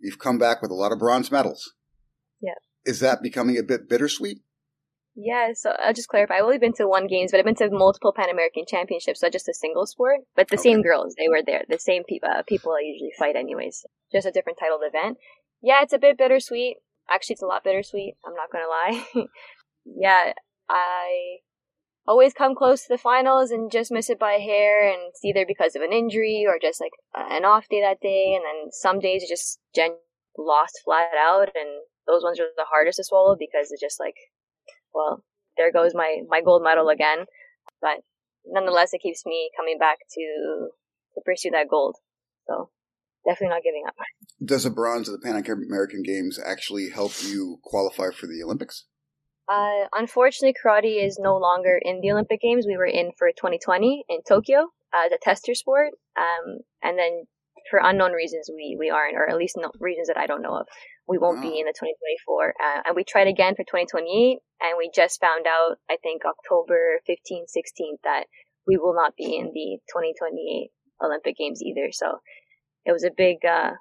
You've 0.00 0.18
come 0.18 0.38
back 0.38 0.62
with 0.62 0.70
a 0.70 0.74
lot 0.74 0.92
of 0.92 0.98
bronze 0.98 1.30
medals. 1.30 1.74
Yeah. 2.40 2.54
Is 2.84 3.00
that 3.00 3.22
becoming 3.22 3.58
a 3.58 3.62
bit 3.62 3.88
bittersweet? 3.88 4.38
Yeah, 5.14 5.48
so 5.54 5.70
I'll 5.78 5.92
just 5.92 6.08
clarify. 6.08 6.36
I've 6.36 6.44
only 6.44 6.58
been 6.58 6.72
to 6.74 6.88
one 6.88 7.06
games, 7.06 7.30
but 7.30 7.38
I've 7.38 7.44
been 7.44 7.56
to 7.56 7.68
multiple 7.70 8.12
Pan 8.16 8.30
American 8.30 8.64
Championships, 8.66 9.20
so 9.20 9.28
just 9.28 9.48
a 9.48 9.54
single 9.54 9.86
sport. 9.86 10.20
But 10.34 10.48
the 10.48 10.54
okay. 10.54 10.70
same 10.70 10.82
girls, 10.82 11.14
they 11.18 11.28
were 11.28 11.42
there. 11.44 11.64
The 11.68 11.78
same 11.78 12.04
people, 12.04 12.28
uh, 12.30 12.42
people 12.46 12.72
I 12.72 12.82
usually 12.84 13.12
fight, 13.18 13.36
anyways. 13.36 13.84
Just 14.12 14.26
a 14.26 14.30
different 14.30 14.58
titled 14.58 14.82
event. 14.84 15.18
Yeah, 15.60 15.82
it's 15.82 15.92
a 15.92 15.98
bit 15.98 16.16
bittersweet. 16.16 16.76
Actually, 17.10 17.34
it's 17.34 17.42
a 17.42 17.46
lot 17.46 17.64
bittersweet. 17.64 18.14
I'm 18.26 18.34
not 18.34 18.50
gonna 18.52 18.68
lie. 18.68 19.04
yeah, 19.84 20.32
I 20.68 21.38
always 22.06 22.32
come 22.32 22.54
close 22.54 22.82
to 22.82 22.88
the 22.90 22.98
finals 22.98 23.50
and 23.50 23.70
just 23.70 23.92
miss 23.92 24.10
it 24.10 24.18
by 24.18 24.32
a 24.32 24.40
hair, 24.40 24.88
and 24.88 25.08
it's 25.08 25.24
either 25.24 25.44
because 25.46 25.74
of 25.76 25.82
an 25.82 25.92
injury 25.92 26.44
or 26.48 26.58
just 26.60 26.80
like 26.80 26.92
an 27.14 27.44
off 27.44 27.68
day 27.68 27.80
that 27.80 28.00
day, 28.00 28.34
and 28.34 28.44
then 28.44 28.70
some 28.72 29.00
days 29.00 29.22
you 29.22 29.28
just 29.28 29.58
gen 29.74 29.92
lost 30.38 30.80
flat 30.84 31.10
out, 31.18 31.48
and 31.54 31.82
those 32.06 32.22
ones 32.22 32.40
are 32.40 32.48
the 32.56 32.64
hardest 32.70 32.96
to 32.96 33.04
swallow 33.04 33.36
because 33.38 33.70
it's 33.70 33.80
just 33.80 34.00
like 34.00 34.14
well, 34.94 35.22
there 35.56 35.72
goes 35.72 35.92
my, 35.94 36.18
my 36.28 36.40
gold 36.42 36.62
medal 36.62 36.88
again. 36.88 37.26
But 37.80 37.98
nonetheless, 38.46 38.92
it 38.92 39.02
keeps 39.02 39.24
me 39.26 39.50
coming 39.56 39.78
back 39.78 39.98
to, 40.14 40.68
to 41.14 41.20
pursue 41.24 41.50
that 41.50 41.68
gold. 41.68 41.96
So 42.46 42.70
definitely 43.26 43.54
not 43.54 43.62
giving 43.62 43.84
up. 43.86 43.94
Does 44.44 44.64
a 44.64 44.70
bronze 44.70 45.08
at 45.08 45.12
the 45.12 45.24
Pan 45.24 45.42
American 45.68 46.02
Games 46.02 46.38
actually 46.44 46.90
help 46.90 47.12
you 47.22 47.58
qualify 47.62 48.10
for 48.14 48.26
the 48.26 48.42
Olympics? 48.42 48.86
Uh, 49.48 49.86
unfortunately, 49.92 50.54
karate 50.54 51.04
is 51.04 51.18
no 51.20 51.36
longer 51.36 51.78
in 51.80 52.00
the 52.00 52.12
Olympic 52.12 52.40
Games. 52.40 52.66
We 52.66 52.76
were 52.76 52.86
in 52.86 53.10
for 53.18 53.28
2020 53.28 54.04
in 54.08 54.20
Tokyo 54.26 54.68
as 54.94 55.12
a 55.12 55.18
tester 55.20 55.54
sport. 55.54 55.90
Um, 56.16 56.58
and 56.82 56.98
then 56.98 57.24
for 57.68 57.80
unknown 57.82 58.12
reasons, 58.12 58.48
we, 58.54 58.76
we 58.78 58.90
aren't, 58.90 59.16
or 59.16 59.28
at 59.28 59.36
least 59.36 59.56
no 59.56 59.70
reasons 59.80 60.08
that 60.08 60.16
I 60.16 60.26
don't 60.26 60.42
know 60.42 60.56
of 60.56 60.66
we 61.10 61.18
won't 61.18 61.42
be 61.42 61.58
in 61.58 61.66
the 61.66 61.74
2024. 61.74 62.54
Uh, 62.54 62.80
and 62.86 62.94
we 62.94 63.02
tried 63.02 63.26
again 63.26 63.58
for 63.58 63.66
2028, 63.66 64.38
and 64.62 64.78
we 64.78 64.90
just 64.94 65.20
found 65.20 65.44
out, 65.44 65.82
I 65.90 65.98
think, 66.00 66.22
October 66.22 67.02
15th, 67.02 67.50
16th, 67.50 67.98
that 68.04 68.30
we 68.66 68.78
will 68.78 68.94
not 68.94 69.16
be 69.16 69.34
in 69.34 69.50
the 69.50 69.82
2028 69.90 70.70
Olympic 71.02 71.36
Games 71.36 71.60
either. 71.66 71.90
So 71.90 72.22
it 72.84 72.92
was 72.92 73.04
a 73.04 73.10
big, 73.16 73.38
uh, 73.44 73.72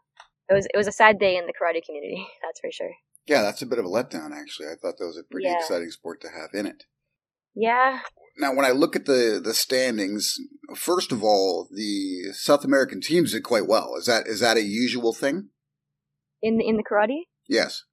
it 0.49 0.53
was 0.53 0.65
it 0.65 0.77
was 0.77 0.87
a 0.87 0.91
sad 0.91 1.19
day 1.19 1.37
in 1.37 1.45
the 1.45 1.53
karate 1.53 1.83
community. 1.85 2.25
That's 2.43 2.59
for 2.59 2.71
sure. 2.71 2.91
Yeah, 3.27 3.43
that's 3.43 3.61
a 3.61 3.67
bit 3.67 3.77
of 3.77 3.85
a 3.85 3.89
letdown. 3.89 4.31
Actually, 4.33 4.69
I 4.69 4.75
thought 4.81 4.97
that 4.97 5.05
was 5.05 5.17
a 5.17 5.23
pretty 5.29 5.45
yeah. 5.45 5.59
exciting 5.59 5.91
sport 5.91 6.19
to 6.21 6.29
have 6.29 6.49
in 6.55 6.65
it. 6.65 6.85
Yeah. 7.53 7.99
Now, 8.39 8.55
when 8.55 8.65
I 8.65 8.71
look 8.71 8.95
at 8.95 9.05
the 9.05 9.39
the 9.43 9.53
standings, 9.53 10.35
first 10.75 11.11
of 11.11 11.23
all, 11.23 11.67
the 11.71 12.33
South 12.33 12.65
American 12.65 13.01
teams 13.01 13.33
did 13.33 13.43
quite 13.43 13.67
well. 13.67 13.93
Is 13.99 14.07
that 14.07 14.25
is 14.25 14.39
that 14.39 14.57
a 14.57 14.63
usual 14.63 15.13
thing? 15.13 15.49
in 16.41 16.61
in 16.61 16.77
the 16.77 16.83
karate? 16.83 17.23
Yes. 17.47 17.83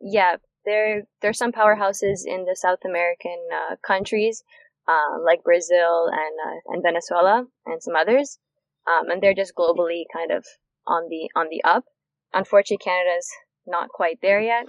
Yeah, 0.00 0.36
there 0.64 1.02
there's 1.22 1.38
some 1.38 1.52
powerhouses 1.52 2.22
in 2.26 2.44
the 2.44 2.56
South 2.56 2.80
American 2.84 3.38
uh, 3.52 3.76
countries, 3.86 4.42
uh, 4.88 5.20
like 5.24 5.44
Brazil 5.44 6.08
and 6.10 6.34
uh, 6.46 6.74
and 6.74 6.82
Venezuela 6.82 7.44
and 7.66 7.82
some 7.82 7.96
others, 7.96 8.38
um, 8.86 9.10
and 9.10 9.22
they're 9.22 9.34
just 9.34 9.54
globally 9.54 10.04
kind 10.14 10.30
of 10.30 10.44
on 10.86 11.08
the 11.08 11.28
on 11.36 11.46
the 11.50 11.62
up. 11.64 11.84
Unfortunately, 12.32 12.84
Canada's 12.84 13.28
not 13.66 13.88
quite 13.88 14.18
there 14.22 14.40
yet, 14.40 14.66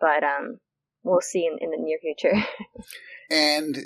but 0.00 0.22
um, 0.22 0.58
we'll 1.02 1.20
see 1.20 1.46
in, 1.46 1.58
in 1.60 1.70
the 1.70 1.76
near 1.78 1.98
future. 2.00 2.46
and 3.30 3.78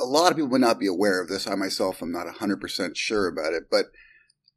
a 0.00 0.04
lot 0.04 0.30
of 0.30 0.36
people 0.36 0.50
would 0.50 0.60
not 0.60 0.78
be 0.78 0.86
aware 0.86 1.20
of 1.20 1.28
this. 1.28 1.46
I 1.46 1.54
myself 1.54 2.02
am 2.02 2.12
not 2.12 2.26
100% 2.26 2.96
sure 2.96 3.26
about 3.28 3.52
it, 3.52 3.64
but 3.70 3.86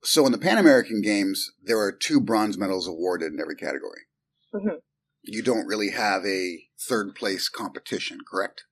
so 0.04 0.26
in 0.26 0.32
the 0.32 0.38
Pan 0.38 0.58
American 0.58 1.02
Games, 1.02 1.52
there 1.64 1.80
are 1.80 1.92
two 1.92 2.20
bronze 2.20 2.58
medals 2.58 2.88
awarded 2.88 3.34
in 3.34 3.40
every 3.40 3.56
category. 3.56 4.02
Mm-hmm. 4.54 4.78
You 5.24 5.42
don't 5.42 5.66
really 5.66 5.90
have 5.92 6.26
a 6.26 6.60
third 6.80 7.16
place 7.16 7.50
competition, 7.50 8.20
correct? 8.30 8.66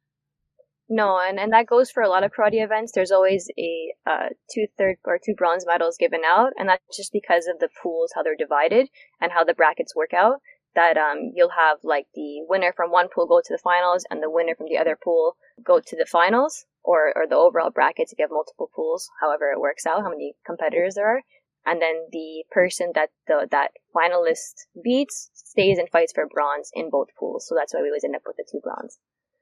No, 0.89 1.17
and, 1.17 1.39
and 1.39 1.53
that 1.53 1.67
goes 1.67 1.89
for 1.89 2.03
a 2.03 2.09
lot 2.09 2.23
of 2.23 2.31
karate 2.33 2.63
events. 2.63 2.91
There's 2.91 3.11
always 3.11 3.49
a 3.57 3.93
uh, 4.05 4.29
two 4.53 4.67
third 4.77 4.97
or 5.05 5.17
two 5.17 5.33
bronze 5.33 5.65
medals 5.65 5.97
given 5.97 6.21
out, 6.25 6.51
and 6.57 6.67
that's 6.67 6.97
just 6.97 7.13
because 7.13 7.47
of 7.47 7.59
the 7.59 7.69
pools 7.81 8.11
how 8.13 8.21
they're 8.21 8.35
divided 8.35 8.89
and 9.21 9.31
how 9.31 9.43
the 9.43 9.53
brackets 9.53 9.95
work 9.95 10.13
out. 10.13 10.41
That 10.75 10.97
um 10.97 11.31
you'll 11.35 11.51
have 11.57 11.77
like 11.83 12.07
the 12.15 12.43
winner 12.49 12.73
from 12.75 12.91
one 12.91 13.07
pool 13.07 13.27
go 13.27 13.39
to 13.39 13.53
the 13.53 13.61
finals, 13.63 14.05
and 14.09 14.21
the 14.21 14.29
winner 14.29 14.55
from 14.55 14.67
the 14.67 14.77
other 14.77 14.97
pool 15.01 15.37
go 15.63 15.79
to 15.79 15.95
the 15.95 16.05
finals, 16.05 16.65
or 16.83 17.13
or 17.15 17.27
the 17.27 17.35
overall 17.35 17.69
brackets 17.69 18.11
if 18.11 18.19
you 18.19 18.23
have 18.23 18.31
multiple 18.31 18.69
pools. 18.75 19.09
However, 19.21 19.51
it 19.51 19.61
works 19.61 19.85
out 19.85 20.01
how 20.01 20.09
many 20.09 20.35
competitors 20.45 20.95
there 20.95 21.07
are, 21.07 21.21
and 21.65 21.81
then 21.81 22.07
the 22.11 22.43
person 22.51 22.91
that 22.95 23.11
the 23.27 23.47
that 23.51 23.71
finalist 23.95 24.65
beats 24.83 25.29
stays 25.33 25.77
and 25.77 25.89
fights 25.89 26.11
for 26.13 26.27
bronze 26.27 26.71
in 26.73 26.89
both 26.89 27.07
pools. 27.17 27.47
So 27.47 27.55
that's 27.55 27.73
why 27.73 27.81
we 27.81 27.89
always 27.89 28.03
end 28.03 28.15
up 28.15 28.23
with 28.25 28.37
the 28.37 28.45
two 28.51 28.59
bronze. 28.61 28.99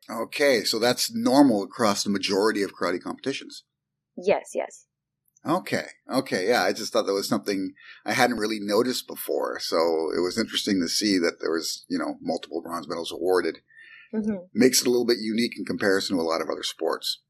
Okay, 0.09 0.63
so 0.63 0.79
that's 0.79 1.13
normal 1.13 1.63
across 1.63 2.03
the 2.03 2.09
majority 2.09 2.63
of 2.63 2.73
karate 2.73 3.01
competitions. 3.01 3.63
Yes, 4.17 4.51
yes. 4.53 4.85
Okay, 5.45 5.85
okay, 6.11 6.47
yeah. 6.47 6.63
I 6.63 6.73
just 6.73 6.93
thought 6.93 7.07
that 7.07 7.13
was 7.13 7.27
something 7.27 7.73
I 8.05 8.13
hadn't 8.13 8.37
really 8.37 8.59
noticed 8.59 9.07
before, 9.07 9.59
so 9.59 9.77
it 10.15 10.21
was 10.21 10.37
interesting 10.37 10.79
to 10.81 10.87
see 10.87 11.17
that 11.17 11.39
there 11.39 11.51
was, 11.51 11.85
you 11.89 11.97
know, 11.97 12.15
multiple 12.21 12.61
bronze 12.61 12.87
medals 12.87 13.11
awarded. 13.11 13.59
hmm 14.11 14.45
Makes 14.53 14.81
it 14.81 14.87
a 14.87 14.89
little 14.89 15.05
bit 15.05 15.17
unique 15.19 15.53
in 15.57 15.65
comparison 15.65 16.17
to 16.17 16.21
a 16.21 16.23
lot 16.23 16.41
of 16.41 16.49
other 16.49 16.63
sports. 16.63 17.21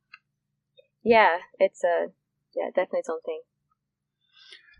Yeah, 1.03 1.37
it's 1.59 1.83
a 1.83 2.07
yeah 2.55 2.67
definitely 2.67 3.03
something. 3.05 3.41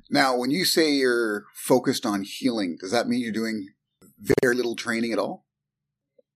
Now, 0.10 0.36
when 0.36 0.52
you 0.52 0.66
say 0.66 0.92
you're 0.92 1.46
focused 1.54 2.06
on 2.06 2.24
healing, 2.24 2.78
does 2.80 2.92
that 2.92 3.08
mean 3.08 3.22
you're 3.22 3.32
doing 3.32 3.70
very 4.42 4.56
little 4.56 4.76
training 4.76 5.14
at 5.14 5.20
all? 5.20 5.46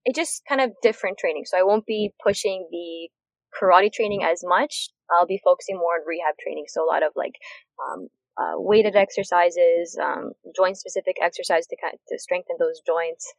It's 0.06 0.16
just 0.16 0.44
kind 0.48 0.62
of 0.62 0.72
different 0.82 1.18
training. 1.18 1.44
So 1.46 1.58
I 1.58 1.64
won't 1.64 1.86
be 1.86 2.14
pushing 2.24 2.68
the 2.72 3.10
karate 3.56 3.92
training 3.92 4.24
as 4.24 4.42
much. 4.44 4.90
I'll 5.12 5.28
be 5.28 5.42
focusing 5.44 5.78
more 5.78 5.96
on 5.96 6.08
rehab 6.08 6.36
training. 6.42 6.66
So 6.68 6.84
a 6.84 6.90
lot 6.90 7.04
of 7.04 7.12
like 7.16 7.34
um, 7.82 8.08
uh, 8.38 8.56
weighted 8.58 8.96
exercises, 8.96 9.98
um, 10.02 10.32
joint 10.56 10.78
specific 10.78 11.18
exercise 11.22 11.68
to 11.68 11.78
kind 11.82 11.98
to 12.10 12.20
strengthen 12.20 12.58
those 12.60 12.82
joints, 12.86 13.34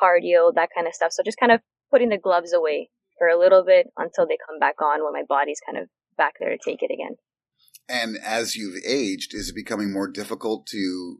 cardio, 0.00 0.52
that 0.54 0.70
kind 0.74 0.86
of 0.86 0.94
stuff. 0.94 1.12
So 1.12 1.22
just 1.24 1.38
kind 1.38 1.52
of 1.52 1.60
putting 1.90 2.08
the 2.08 2.18
gloves 2.18 2.52
away 2.52 2.90
for 3.18 3.28
a 3.28 3.38
little 3.38 3.64
bit 3.64 3.88
until 3.96 4.26
they 4.26 4.38
come 4.48 4.58
back 4.58 4.80
on 4.80 5.04
when 5.04 5.12
my 5.12 5.24
body's 5.28 5.60
kind 5.64 5.78
of 5.78 5.88
back 6.16 6.34
there 6.40 6.50
to 6.50 6.58
take 6.58 6.82
it 6.82 6.90
again. 6.92 7.16
And 7.88 8.16
as 8.24 8.56
you've 8.56 8.82
aged, 8.86 9.34
is 9.34 9.50
it 9.50 9.54
becoming 9.54 9.92
more 9.92 10.08
difficult 10.08 10.66
to 10.68 11.16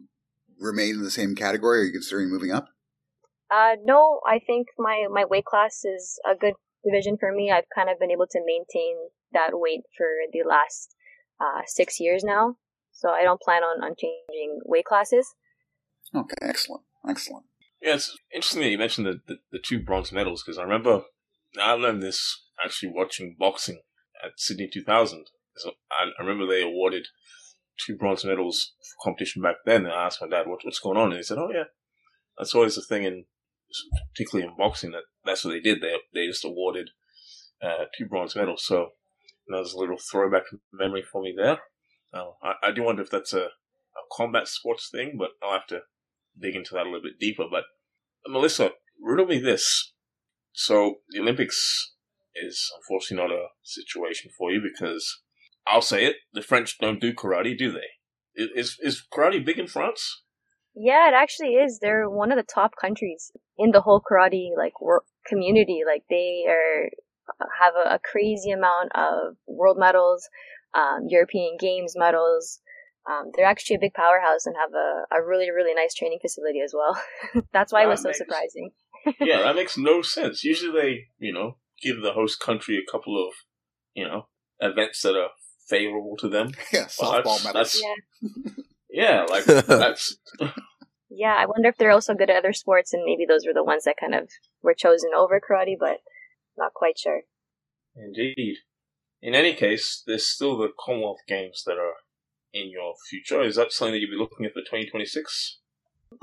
remain 0.59 0.95
in 0.95 1.03
the 1.03 1.11
same 1.11 1.35
category? 1.35 1.81
Are 1.81 1.85
you 1.85 1.93
considering 1.93 2.31
moving 2.31 2.53
up? 2.53 2.69
Uh, 3.51 3.77
no, 3.85 4.21
I 4.27 4.39
think 4.39 4.69
my, 4.79 5.07
my 5.11 5.25
weight 5.25 5.45
class 5.45 5.85
is 5.85 6.21
a 6.31 6.37
good 6.37 6.55
division 6.85 7.17
for 7.19 7.33
me. 7.33 7.51
I've 7.51 7.65
kind 7.75 7.91
of 7.91 7.99
been 7.99 8.11
able 8.11 8.27
to 8.31 8.41
maintain 8.45 8.97
that 9.33 9.51
weight 9.53 9.83
for 9.97 10.07
the 10.33 10.49
last 10.49 10.95
uh, 11.41 11.63
six 11.67 11.99
years 11.99 12.23
now. 12.25 12.57
So 12.93 13.11
I 13.11 13.23
don't 13.23 13.41
plan 13.41 13.63
on, 13.63 13.83
on 13.83 13.95
changing 13.99 14.61
weight 14.65 14.85
classes. 14.85 15.35
Okay, 16.15 16.37
excellent, 16.43 16.83
excellent. 17.09 17.47
Yeah, 17.81 17.95
it's 17.95 18.17
interesting 18.35 18.63
that 18.63 18.69
you 18.69 18.79
mentioned 18.79 19.07
the, 19.07 19.21
the, 19.27 19.37
the 19.53 19.59
two 19.65 19.83
bronze 19.83 20.13
medals 20.13 20.43
because 20.45 20.59
I 20.59 20.63
remember 20.63 21.03
I 21.61 21.73
learned 21.73 22.03
this 22.03 22.45
actually 22.63 22.93
watching 22.95 23.37
boxing 23.39 23.81
at 24.25 24.33
Sydney 24.37 24.69
2000. 24.73 25.27
So 25.57 25.73
I, 25.91 26.05
I 26.19 26.23
remember 26.23 26.47
they 26.47 26.63
awarded 26.63 27.09
two 27.85 27.97
bronze 27.97 28.25
medals 28.25 28.73
for 28.79 29.09
competition 29.09 29.43
back 29.43 29.57
then. 29.65 29.85
And 29.87 29.95
I 29.95 30.07
asked 30.07 30.21
my 30.21 30.29
dad, 30.29 30.47
what, 30.47 30.61
what's 30.63 30.81
going 30.81 30.99
on? 30.99 31.09
And 31.09 31.17
he 31.17 31.23
said, 31.23 31.39
oh, 31.39 31.51
yeah, 31.53 31.65
that's 32.39 32.55
always 32.55 32.77
the 32.77 32.83
thing, 32.83 33.05
in 33.05 33.25
particularly 34.13 34.51
in 34.51 34.57
boxing, 34.57 34.93
that 34.93 35.05
that's 35.25 35.45
what 35.45 35.53
they 35.53 35.61
did. 35.61 35.81
They, 35.81 35.95
they 36.15 36.27
just 36.27 36.45
awarded 36.45 36.91
uh, 37.63 37.85
two 37.97 38.07
bronze 38.07 38.37
medals. 38.37 38.65
So 38.67 38.91
that 39.49 39.59
was 39.59 39.73
a 39.73 39.79
little 39.79 39.99
throwback 39.99 40.45
memory 40.73 41.03
for 41.03 41.23
me 41.23 41.35
there. 41.37 41.59
Uh, 42.13 42.31
I, 42.43 42.69
I 42.69 42.71
do 42.73 42.85
wonder 42.85 43.03
if 43.03 43.11
that's 43.11 43.33
a, 43.33 43.43
a 43.45 44.03
combat 44.17 44.49
sports 44.49 44.89
thing, 44.91 45.17
but 45.19 45.31
I'll 45.43 45.53
have 45.53 45.67
to 45.69 45.81
dig 46.39 46.57
into 46.57 46.75
that 46.75 46.83
a 46.83 46.91
little 46.91 47.03
bit 47.03 47.19
deeper. 47.19 47.45
But 47.51 47.65
Melissa, 48.27 48.71
riddle 49.01 49.27
me 49.27 49.39
this. 49.39 49.93
So 50.53 50.97
the 51.11 51.21
Olympics 51.21 51.93
is 52.35 52.71
unfortunately 52.77 53.29
not 53.29 53.37
a 53.37 53.49
situation 53.63 54.31
for 54.37 54.51
you 54.51 54.61
because 54.61 55.21
I'll 55.67 55.83
say 55.83 56.07
it: 56.07 56.17
the 56.33 56.43
French 56.43 56.79
don't 56.79 57.01
do 57.01 57.13
karate, 57.13 57.57
do 57.57 57.73
they? 57.73 58.43
Is 58.43 58.79
is 58.81 59.05
karate 59.13 59.45
big 59.45 59.59
in 59.59 59.67
France? 59.67 60.23
Yeah, 60.75 61.09
it 61.09 61.15
actually 61.15 61.55
is. 61.55 61.79
They're 61.79 62.09
one 62.09 62.31
of 62.33 62.37
the 62.39 62.43
top 62.45 62.73
countries 62.81 63.33
in 63.59 63.71
the 63.73 63.81
whole 63.81 64.01
karate 64.01 64.51
like 64.57 64.81
wor- 64.81 65.05
community. 65.27 65.83
Like 65.87 66.05
they 66.09 66.45
are 66.49 66.91
have 67.61 67.75
a, 67.75 67.95
a 67.97 67.99
crazy 67.99 68.51
amount 68.51 68.91
of 68.95 69.37
world 69.47 69.79
medals, 69.79 70.29
um, 70.75 71.07
European 71.09 71.57
Games 71.59 71.95
medals. 71.97 72.61
Um, 73.11 73.31
they're 73.35 73.47
actually 73.47 73.77
a 73.77 73.81
big 73.81 73.95
powerhouse 73.95 74.47
and 74.47 74.55
have 74.61 74.73
a, 74.75 75.17
a 75.17 75.25
really 75.27 75.51
really 75.51 75.75
nice 75.75 75.95
training 75.95 76.19
facility 76.21 76.61
as 76.61 76.73
well. 76.75 77.01
That's 77.53 77.73
why 77.73 77.85
it 77.85 77.89
was 77.89 78.03
That 78.03 78.03
so 78.03 78.09
makes- 78.09 78.19
surprising. 78.19 78.71
yeah, 79.21 79.43
that 79.43 79.57
makes 79.57 79.79
no 79.79 80.03
sense. 80.03 80.45
Usually 80.45 80.73
they, 80.79 80.99
you 81.19 81.33
know, 81.33 81.57
give 81.83 82.03
the 82.03 82.13
host 82.13 82.39
country 82.39 82.77
a 82.79 82.91
couple 82.91 83.17
of, 83.27 83.33
you 83.95 84.07
know, 84.07 84.27
events 84.61 85.01
that 85.03 85.17
are 85.17 85.31
favorable 85.69 86.17
to 86.19 86.29
them. 86.29 86.53
Yeah, 86.73 86.87
Well, 87.01 87.13
softball 87.23 87.43
that's- 87.43 87.81
medals. 87.81 87.83
Yeah. 87.83 88.53
Yeah, 88.93 89.27
like 89.29 89.45
that's 89.45 90.17
Yeah, 91.11 91.35
I 91.37 91.47
wonder 91.47 91.69
if 91.69 91.77
they're 91.77 91.91
also 91.91 92.15
good 92.15 92.31
at 92.31 92.37
other 92.37 92.53
sports, 92.53 92.93
and 92.93 93.03
maybe 93.05 93.27
those 93.27 93.45
were 93.45 93.55
the 93.55 93.65
ones 93.65 93.85
that 93.85 93.97
kind 93.99 94.15
of 94.15 94.31
were 94.63 94.75
chosen 94.75 95.11
over 95.17 95.41
karate, 95.41 95.77
but 95.79 95.99
not 96.57 96.73
quite 96.73 96.99
sure. 96.99 97.23
indeed. 97.97 98.59
In 99.21 99.35
any 99.35 99.55
case, 99.55 100.03
there's 100.07 100.27
still 100.27 100.57
the 100.57 100.71
Commonwealth 100.79 101.21
Games 101.27 101.65
that 101.67 101.77
are 101.77 101.95
in 102.55 102.71
your 102.71 102.95
future. 103.09 103.43
Is 103.43 103.57
that 103.57 103.73
something 103.73 103.93
that 103.93 103.99
you'll 103.99 104.11
be 104.11 104.17
looking 104.17 104.47
at 104.47 104.53
for 104.53 104.61
2026? 104.61 105.59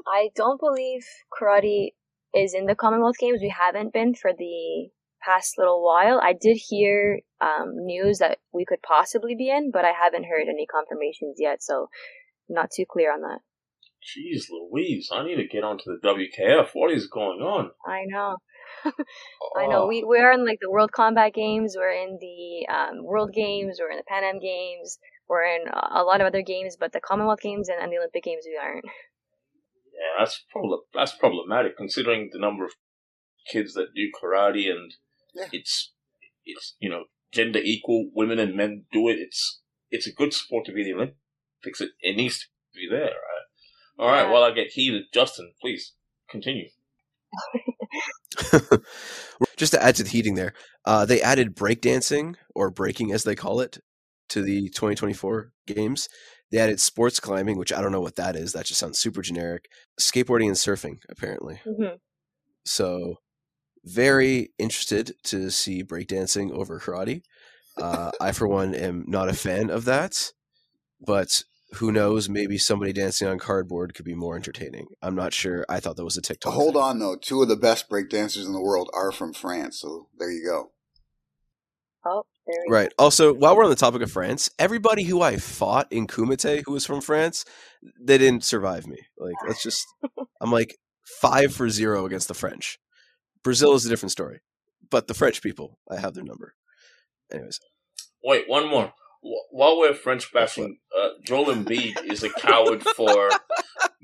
I 0.08 0.30
don't 0.36 0.60
believe 0.60 1.06
karate 1.32 1.92
is 2.34 2.54
in 2.54 2.66
the 2.66 2.76
Commonwealth 2.76 3.18
Games. 3.20 3.40
We 3.42 3.54
haven't 3.56 3.94
been 3.94 4.16
for 4.16 4.32
the 4.32 4.90
past 5.24 5.56
little 5.58 5.84
while. 5.84 6.20
I 6.22 6.34
did 6.34 6.58
hear 6.58 7.20
um, 7.42 7.74
news 7.76 8.20
that 8.20 8.40
we 8.54 8.66
could 8.66 8.82
possibly 8.82 9.36
be 9.36 9.50
in, 9.50 9.72
but 9.72 9.86
I 9.86 9.92
haven't 9.92 10.26
heard 10.26 10.48
any 10.48 10.66
confirmations 10.66 11.38
yet, 11.38 11.62
so 11.62 11.88
not 12.50 12.72
too 12.72 12.86
clear 12.90 13.14
on 13.14 13.22
that. 13.22 13.40
Jeez 14.04 14.46
Louise, 14.50 15.10
I 15.14 15.26
need 15.26 15.36
to 15.36 15.48
get 15.48 15.64
onto 15.64 15.84
the 15.86 16.00
WKF. 16.08 16.70
What 16.74 16.92
is 16.92 17.08
going 17.08 17.42
on? 17.42 17.72
I 17.86 18.04
know. 18.08 18.38
I 18.86 19.68
know. 19.68 19.84
Oh, 19.84 19.88
We 19.88 20.04
we're 20.04 20.32
in 20.32 20.46
like 20.46 20.60
the 20.62 20.72
World 20.72 20.92
Combat 20.92 21.34
Games. 21.34 21.76
We're 21.78 21.92
in 21.92 22.18
the 22.22 22.68
um, 22.74 23.04
World 23.04 23.34
Games. 23.34 23.80
We're 23.80 23.92
in 23.92 23.98
the 23.98 24.04
Pan 24.08 24.24
Am 24.24 24.40
Games. 24.40 25.00
We're 25.28 25.44
in 25.44 25.66
a 25.68 26.04
lot 26.04 26.22
of 26.22 26.28
other 26.28 26.42
games, 26.42 26.78
but 26.80 26.94
the 26.94 27.02
Commonwealth 27.02 27.42
Games 27.42 27.68
and, 27.68 27.82
and 27.82 27.92
the 27.92 27.98
Olympic 27.98 28.24
Games 28.24 28.44
we 28.46 28.58
aren't. 28.58 28.86
Yeah, 29.98 30.24
that's 30.24 30.44
probably 30.52 30.78
that's 30.94 31.14
problematic 31.14 31.76
considering 31.76 32.30
the 32.32 32.38
number 32.38 32.64
of 32.66 32.74
kids 33.52 33.74
that 33.74 33.96
do 33.96 34.12
karate 34.14 34.70
and 34.70 34.94
Yeah. 35.34 35.48
it's 35.52 35.92
it's 36.46 36.76
you 36.80 36.88
know 36.88 37.06
gender 37.32 37.58
equal. 37.64 38.12
Women 38.14 38.38
and 38.38 38.56
men 38.56 38.86
do 38.92 39.10
it. 39.10 39.18
It's 39.18 39.62
it's 39.90 40.06
a 40.06 40.14
good 40.14 40.34
sport 40.36 40.66
to 40.68 40.72
be 40.72 40.82
in 40.82 40.88
the 40.88 40.94
Olympics. 40.94 41.20
It, 41.68 41.90
it 42.02 42.16
needs 42.16 42.40
to 42.40 42.46
be 42.76 42.88
there. 42.90 43.06
Right? 43.06 44.00
All 44.00 44.08
right. 44.08 44.24
Yeah. 44.24 44.32
While 44.32 44.44
I 44.44 44.52
get 44.52 44.68
heated, 44.72 45.04
Justen, 45.14 45.50
please 45.62 45.94
continue. 46.30 46.70
Just 49.58 49.74
to 49.74 49.84
add 49.84 49.96
to 49.96 50.04
the 50.04 50.10
heating 50.10 50.36
there, 50.36 50.54
uh, 50.86 51.06
they 51.06 51.22
added 51.22 51.56
breakdancing 51.56 52.36
or 52.56 52.70
breaking 52.70 53.12
as 53.12 53.24
they 53.24 53.36
call 53.36 53.60
it 53.60 53.80
to 54.30 54.42
the 54.42 54.70
2024 54.70 55.52
games. 55.66 56.10
They 56.52 56.60
added 56.60 56.80
sports 56.80 57.20
climbing, 57.20 57.58
which 57.58 57.74
I 57.74 57.82
don't 57.82 57.92
know 57.92 58.02
what 58.02 58.16
that 58.16 58.36
is. 58.36 58.54
That 58.54 58.66
just 58.66 58.80
sounds 58.80 59.00
super 59.00 59.22
generic. 59.22 59.66
Skateboarding 60.00 60.48
and 60.48 60.56
surfing, 60.56 61.00
apparently. 61.10 61.60
hmm 61.66 61.96
So, 62.66 63.16
very 63.84 64.50
interested 64.58 65.14
to 65.26 65.50
see 65.50 65.84
breakdancing 65.84 66.52
over 66.52 66.80
karate. 66.80 67.22
Uh, 67.78 68.12
I, 68.20 68.32
for 68.32 68.48
one, 68.48 68.74
am 68.76 69.06
not 69.08 69.30
a 69.30 69.34
fan 69.34 69.70
of 69.70 69.86
that, 69.86 70.32
but 71.06 71.44
who 71.76 71.92
knows? 71.92 72.30
Maybe 72.30 72.58
somebody 72.58 72.94
dancing 72.94 73.28
on 73.28 73.40
cardboard 73.40 73.94
could 73.94 74.06
be 74.06 74.16
more 74.16 74.36
entertaining. 74.36 74.88
I'm 75.02 75.16
not 75.16 75.34
sure. 75.34 75.66
I 75.68 75.80
thought 75.80 75.98
that 75.98 76.06
was 76.06 76.18
a 76.18 76.22
TikTok. 76.22 76.54
Hold 76.54 76.76
thing. 76.76 76.84
on, 76.84 77.00
though. 77.00 77.16
Two 77.16 77.42
of 77.42 77.50
the 77.50 77.56
best 77.56 77.90
breakdancers 77.90 78.46
in 78.46 78.54
the 78.54 78.62
world 78.62 78.90
are 78.94 79.12
from 79.12 79.34
France, 79.34 79.82
so 79.82 80.08
there 80.18 80.32
you 80.32 80.46
go. 80.46 80.72
Oh, 82.06 82.24
there 82.46 82.64
we 82.68 82.74
Right. 82.74 82.94
Also, 82.98 83.34
while 83.34 83.56
we're 83.56 83.66
on 83.66 83.70
the 83.70 83.76
topic 83.76 84.02
of 84.02 84.12
France, 84.12 84.50
everybody 84.58 85.04
who 85.04 85.22
I 85.22 85.38
fought 85.38 85.92
in 85.92 86.08
Kumite 86.08 86.64
who 86.66 86.72
was 86.72 86.86
from 86.86 87.02
France, 87.02 87.44
they 88.00 88.18
didn't 88.18 88.46
survive 88.46 88.88
me. 88.88 89.00
Like 89.18 89.36
that's 89.46 89.62
just 89.62 89.86
I'm 90.42 90.52
like 90.52 90.78
five 91.22 91.54
for 91.54 91.70
zero 91.70 92.06
against 92.06 92.30
the 92.30 92.34
French. 92.34 92.80
Brazil 93.44 93.74
is 93.74 93.86
a 93.86 93.90
different 93.90 94.12
story, 94.12 94.40
but 94.90 95.08
the 95.08 95.14
French 95.14 95.42
people, 95.42 95.80
I 95.92 96.00
have 96.00 96.14
their 96.14 96.24
number. 96.24 96.54
Anyways, 97.32 97.60
Wait, 98.24 98.48
one 98.48 98.68
more. 98.70 98.94
Wh- 99.28 99.54
While 99.54 99.78
we're 99.80 99.94
French 99.94 100.32
bashing, 100.34 100.80
uh, 100.98 101.10
Joel 101.26 101.48
Embiid 101.54 102.12
is 102.12 102.24
a 102.24 102.30
coward 102.30 102.84
for 102.84 103.30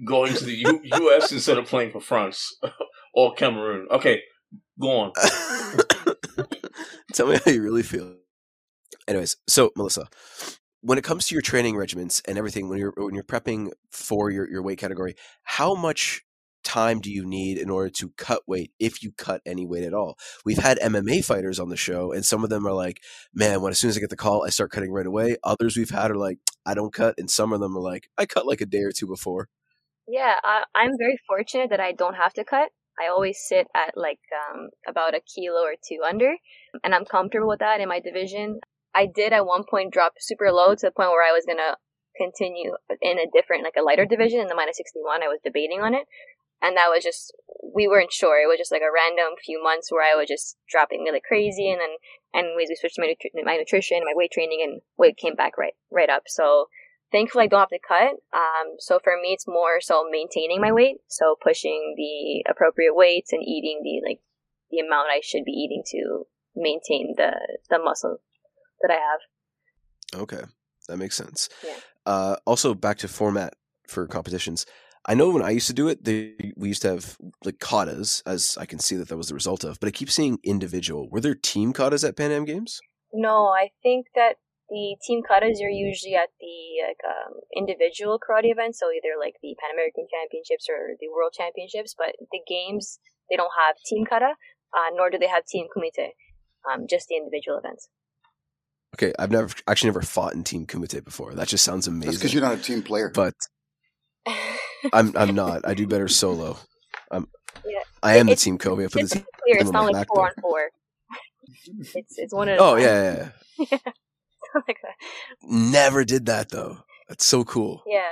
going 0.06 0.34
to 0.34 0.46
the 0.46 0.56
U- 0.56 0.82
U.S. 0.84 1.32
instead 1.32 1.58
of 1.58 1.65
playing 1.65 1.92
for 1.92 2.01
France 2.01 2.58
or 3.13 3.34
Cameroon. 3.36 3.88
Okay, 3.92 4.22
go 4.80 4.89
on. 4.92 5.13
Tell 7.13 7.27
me 7.27 7.39
how 7.46 7.51
you 7.51 7.62
really 7.63 7.84
feel. 7.84 8.15
Anyways, 9.08 9.38
so 9.48 9.72
Melissa, 9.75 10.08
when 10.82 10.98
it 10.98 11.03
comes 11.03 11.27
to 11.27 11.36
your 11.36 11.42
training 11.42 11.75
regimens 11.75 12.22
and 12.27 12.38
everything, 12.38 12.70
when 12.70 12.80
you're 12.80 12.94
when 12.98 13.13
you're 13.15 13.24
prepping 13.24 13.72
for 13.92 14.32
your, 14.32 14.50
your 14.50 14.62
weight 14.63 14.80
category, 14.80 15.15
how 15.44 15.75
much 15.75 16.24
time 16.74 17.00
do 17.00 17.12
you 17.12 17.24
need 17.24 17.58
in 17.60 17.70
order 17.70 17.89
to 17.89 18.10
cut 18.18 18.42
weight 18.48 18.72
if 18.80 19.03
you 19.03 19.12
cut 19.12 19.42
any 19.46 19.65
weight 19.65 19.84
at 19.84 19.94
all? 19.94 20.18
We've 20.44 20.58
had 20.58 20.80
MMA 20.80 21.24
fighters 21.24 21.60
on 21.60 21.70
the 21.70 21.77
show, 21.77 22.12
and 22.12 22.25
some 22.25 22.44
of 22.44 22.50
them 22.50 22.65
are 22.65 22.74
like, 22.74 23.01
"Man, 23.34 23.62
when 23.62 23.72
as 23.72 23.80
soon 23.80 23.92
as 23.92 23.98
I 23.98 24.00
get 24.00 24.10
the 24.10 24.15
call, 24.15 24.44
I 24.44 24.50
start 24.50 24.72
cutting 24.72 24.92
right 24.92 25.06
away." 25.06 25.38
Others 25.44 25.77
we've 25.77 25.89
had 25.92 26.10
are 26.10 26.18
like, 26.27 26.39
"I 26.65 26.74
don't 26.74 26.94
cut," 26.94 27.15
and 27.20 27.30
some 27.30 27.53
of 27.53 27.60
them 27.60 27.77
are 27.77 27.82
like, 27.92 28.10
"I 28.18 28.25
cut 28.25 28.48
like 28.48 28.62
a 28.62 28.65
day 28.65 28.82
or 28.82 28.92
two 28.92 29.08
before." 29.08 29.50
Yeah, 30.08 30.36
I, 30.44 30.63
I'm 30.75 30.98
very 30.98 31.18
fortunate 31.27 31.70
that 31.70 31.80
I 31.80 31.92
don't 31.92 32.15
have 32.15 32.34
to 32.34 32.44
cut. 32.44 32.70
I 33.00 33.08
always 33.08 33.38
sit 33.39 33.68
at 33.75 33.96
like 33.96 34.20
um, 34.42 34.70
about 34.88 35.15
a 35.15 35.22
kilo 35.22 35.62
or 35.62 35.75
two 35.88 36.01
under, 36.08 36.36
and 36.84 36.96
I'm 36.96 37.06
comfortable 37.06 37.48
with 37.50 37.60
that 37.60 37.82
in 37.82 37.88
my 37.89 38.00
division. 38.00 38.60
I 38.96 39.06
did 39.06 39.32
at 39.34 39.46
one 39.46 39.63
point 39.70 39.94
drop 39.94 40.13
super 40.20 40.51
low 40.51 40.75
to 40.75 40.86
the 40.88 40.92
point 40.92 41.10
where 41.10 41.27
I 41.27 41.34
was 41.34 41.46
gonna 41.46 41.77
continue 42.18 42.74
in 43.01 43.18
a 43.18 43.30
different, 43.34 43.63
like 43.63 43.77
a 43.77 43.84
lighter 43.84 44.06
division 44.06 44.39
in 44.39 44.48
the 44.48 44.56
minus 44.56 44.77
61. 44.77 45.24
I 45.24 45.27
was 45.27 45.39
debating 45.44 45.82
on 45.82 45.94
it, 45.94 46.06
and 46.63 46.77
that 46.77 46.89
was 46.89 47.03
just 47.03 47.36
we 47.75 47.88
weren't 47.88 48.12
sure. 48.12 48.41
It 48.41 48.48
was 48.48 48.58
just 48.58 48.72
like 48.72 48.82
a 48.82 48.93
random 48.93 49.36
few 49.43 49.62
months 49.62 49.91
where 49.91 50.03
I 50.03 50.15
was 50.15 50.27
just 50.27 50.58
dropping 50.67 51.03
really 51.03 51.22
crazy, 51.25 51.70
and 51.70 51.82
then 51.82 51.96
and 52.34 52.55
we 52.55 52.65
switched 52.79 52.98
my 52.98 53.13
my 53.43 53.58
nutrition, 53.58 54.01
my 54.05 54.13
weight 54.15 54.32
training, 54.32 54.62
and 54.63 54.82
weight 54.98 55.17
came 55.17 55.36
back 55.36 55.58
right 55.58 55.74
right 55.91 56.10
up. 56.10 56.24
So 56.27 56.67
thankfully, 57.12 57.46
I 57.46 57.48
don't 57.48 57.60
have 57.60 57.70
to 57.70 57.79
cut. 57.86 58.15
Um, 58.34 58.79
so 58.79 59.00
for 59.03 59.13
me, 59.22 59.34
it's 59.34 59.48
more 59.48 59.82
so 59.82 60.05
maintaining 60.10 60.62
my 60.62 60.72
weight, 60.72 60.98
so 61.08 61.36
pushing 61.41 61.96
the 61.98 62.50
appropriate 62.50 62.96
weights 62.96 63.34
and 63.34 63.43
eating 63.43 63.82
the 63.84 64.08
like 64.08 64.22
the 64.72 64.79
amount 64.79 65.10
I 65.12 65.20
should 65.22 65.43
be 65.46 65.51
eating 65.51 65.84
to 65.91 66.25
maintain 66.55 67.13
the 67.17 67.34
the 67.70 67.79
muscle 67.79 68.17
that 68.82 68.91
I 68.91 68.96
have. 68.96 70.22
Okay, 70.22 70.43
that 70.88 70.98
makes 70.98 71.17
sense. 71.17 71.50
Yeah. 71.65 71.75
Uh, 72.05 72.36
also, 72.46 72.74
back 72.74 72.98
to 73.00 73.08
format 73.08 73.55
for 73.88 74.08
competitions. 74.08 74.65
I 75.05 75.15
know 75.15 75.29
when 75.29 75.43
I 75.43 75.50
used 75.50 75.67
to 75.67 75.74
do 75.74 75.89
it, 75.89 76.05
they, 76.05 76.53
we 76.55 76.69
used 76.69 76.81
to 76.83 76.89
have 76.89 77.17
like 77.43 77.60
katas, 77.60 78.24
as 78.25 78.57
I 78.60 78.65
can 78.65 78.79
see 78.79 78.95
that 78.95 79.10
that 79.10 79.17
was 79.17 79.27
the 79.27 79.33
result 79.33 79.63
of. 79.63 79.79
But 79.79 79.88
I 79.88 79.91
keep 79.91 80.10
seeing 80.10 80.39
individual. 80.43 81.10
Were 81.10 81.19
there 81.19 81.36
team 81.36 81.74
katas 81.74 82.07
at 82.07 82.15
Pan 82.15 82.31
Am 82.31 82.45
Games? 82.45 82.79
No, 83.12 83.48
I 83.48 83.69
think 83.83 84.07
that 84.15 84.38
the 84.69 84.95
team 85.05 85.22
katas 85.29 85.62
are 85.62 85.69
usually 85.69 86.15
at 86.15 86.29
the 86.39 86.88
like 86.88 87.03
um, 87.05 87.33
individual 87.55 88.17
karate 88.17 88.51
events, 88.51 88.79
so 88.79 88.88
either 88.88 89.19
like 89.19 89.36
the 89.43 89.55
Pan 89.60 89.72
American 89.74 90.07
Championships 90.10 90.67
or 90.69 90.95
the 91.00 91.10
World 91.13 91.33
Championships. 91.38 91.93
But 91.98 92.15
the 92.31 92.39
games 92.48 93.00
they 93.29 93.36
don't 93.36 93.51
have 93.60 93.75
team 93.86 94.05
kata, 94.05 94.33
uh, 94.74 94.89
nor 94.95 95.10
do 95.10 95.19
they 95.19 95.27
have 95.27 95.45
team 95.45 95.67
kumite, 95.75 96.15
um, 96.72 96.88
just 96.89 97.10
the 97.10 97.17
individual 97.17 97.57
events. 97.57 97.89
Okay, 98.95 99.12
I've 99.19 99.31
never 99.31 99.50
actually 99.67 99.89
never 99.89 100.01
fought 100.01 100.33
in 100.33 100.43
team 100.43 100.65
kumite 100.65 101.03
before. 101.03 101.33
That 101.33 101.48
just 101.48 101.65
sounds 101.65 101.88
amazing. 101.88 102.12
That's 102.12 102.17
because 102.19 102.33
you're 102.33 102.43
not 102.43 102.57
a 102.57 102.62
team 102.62 102.83
player. 102.83 103.12
But 103.13 103.36
I'm 104.94 105.15
I'm 105.15 105.36
not. 105.36 105.68
I 105.68 105.74
do 105.74 105.88
better 105.88 106.08
solo. 106.08 106.58
I'm, 107.12 107.27
Yeah. 107.65 107.84
I 108.01 108.18
am 108.18 108.27
the 108.27 108.36
team 108.36 108.58
Cobe. 108.58 108.86
I 108.86 108.88
put 108.88 109.03
it's 109.03 109.13
the 109.13 109.25
clear. 109.44 109.58
It's 109.60 109.72
not 109.72 109.92
like 109.92 110.08
four 110.08 110.18
though. 110.18 110.24
on 110.24 110.32
four. 110.42 110.70
It's 111.96 112.18
it's 112.18 112.34
one 112.34 112.50
a 112.50 112.58
Oh 112.58 112.75
yeah, 112.75 113.30
yeah, 113.58 113.65
yeah. 113.72 113.77
like 114.68 114.80
that. 114.82 114.96
Never 115.42 116.03
did 116.03 116.25
that 116.27 116.50
though. 116.50 116.80
That's 117.08 117.25
so 117.25 117.44
cool. 117.44 117.84
Yeah, 117.86 118.10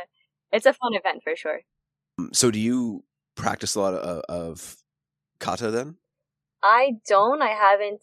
it's 0.51 0.65
a 0.65 0.73
fun 0.73 0.93
event 0.93 1.21
for 1.23 1.35
sure. 1.35 1.61
Um, 2.19 2.29
So 2.33 2.51
do 2.51 2.59
you 2.59 3.03
practice 3.35 3.75
a 3.75 3.81
lot 3.81 3.93
of, 3.93 4.23
of 4.29 4.77
kata 5.39 5.71
then? 5.71 5.95
I 6.63 6.93
don't. 7.07 7.41
I 7.41 7.49
haven't 7.49 8.01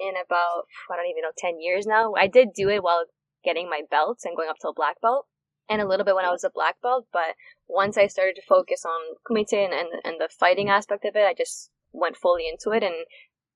in 0.00 0.14
about 0.16 0.64
I 0.90 0.96
don't 0.96 1.06
even 1.06 1.22
know 1.22 1.32
ten 1.36 1.60
years 1.60 1.86
now. 1.86 2.14
I 2.14 2.26
did 2.26 2.48
do 2.54 2.68
it 2.68 2.82
while 2.82 3.04
getting 3.44 3.68
my 3.68 3.82
belts 3.90 4.24
and 4.24 4.36
going 4.36 4.48
up 4.48 4.56
to 4.62 4.68
a 4.68 4.74
black 4.74 5.00
belt, 5.00 5.26
and 5.68 5.80
a 5.80 5.88
little 5.88 6.04
bit 6.04 6.14
when 6.14 6.24
I 6.24 6.30
was 6.30 6.44
a 6.44 6.50
black 6.50 6.76
belt. 6.82 7.06
But 7.12 7.34
once 7.68 7.96
I 7.96 8.06
started 8.06 8.36
to 8.36 8.42
focus 8.48 8.84
on 8.84 9.16
kumite 9.28 9.52
and, 9.52 9.72
and 9.72 9.88
and 10.04 10.16
the 10.18 10.28
fighting 10.28 10.68
aspect 10.68 11.04
of 11.04 11.16
it, 11.16 11.26
I 11.26 11.34
just 11.34 11.70
went 11.92 12.16
fully 12.16 12.48
into 12.48 12.70
it, 12.76 12.82
and 12.82 13.06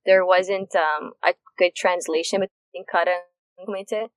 there 0.07 0.25
wasn't 0.25 0.75
um, 0.75 1.13
a 1.25 1.35
good 1.59 1.75
translation 1.75 2.41
between 2.41 2.85
kata 2.91 3.29
and 3.59 3.69
kumite 3.69 4.09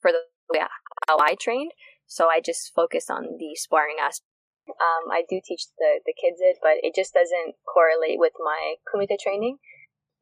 for 0.00 0.12
the 0.12 0.20
way 0.52 0.60
how 1.06 1.18
I 1.18 1.36
trained. 1.40 1.72
So 2.06 2.28
I 2.28 2.40
just 2.40 2.72
focused 2.74 3.10
on 3.10 3.36
the 3.38 3.54
sparring 3.54 3.96
aspect. 4.00 4.24
Um, 4.68 5.10
I 5.10 5.24
do 5.28 5.40
teach 5.44 5.68
the, 5.78 6.00
the 6.04 6.12
kids 6.12 6.40
it, 6.40 6.56
but 6.62 6.76
it 6.82 6.94
just 6.94 7.14
doesn't 7.14 7.56
correlate 7.64 8.18
with 8.18 8.32
my 8.38 8.76
kumite 8.84 9.18
training. 9.20 9.58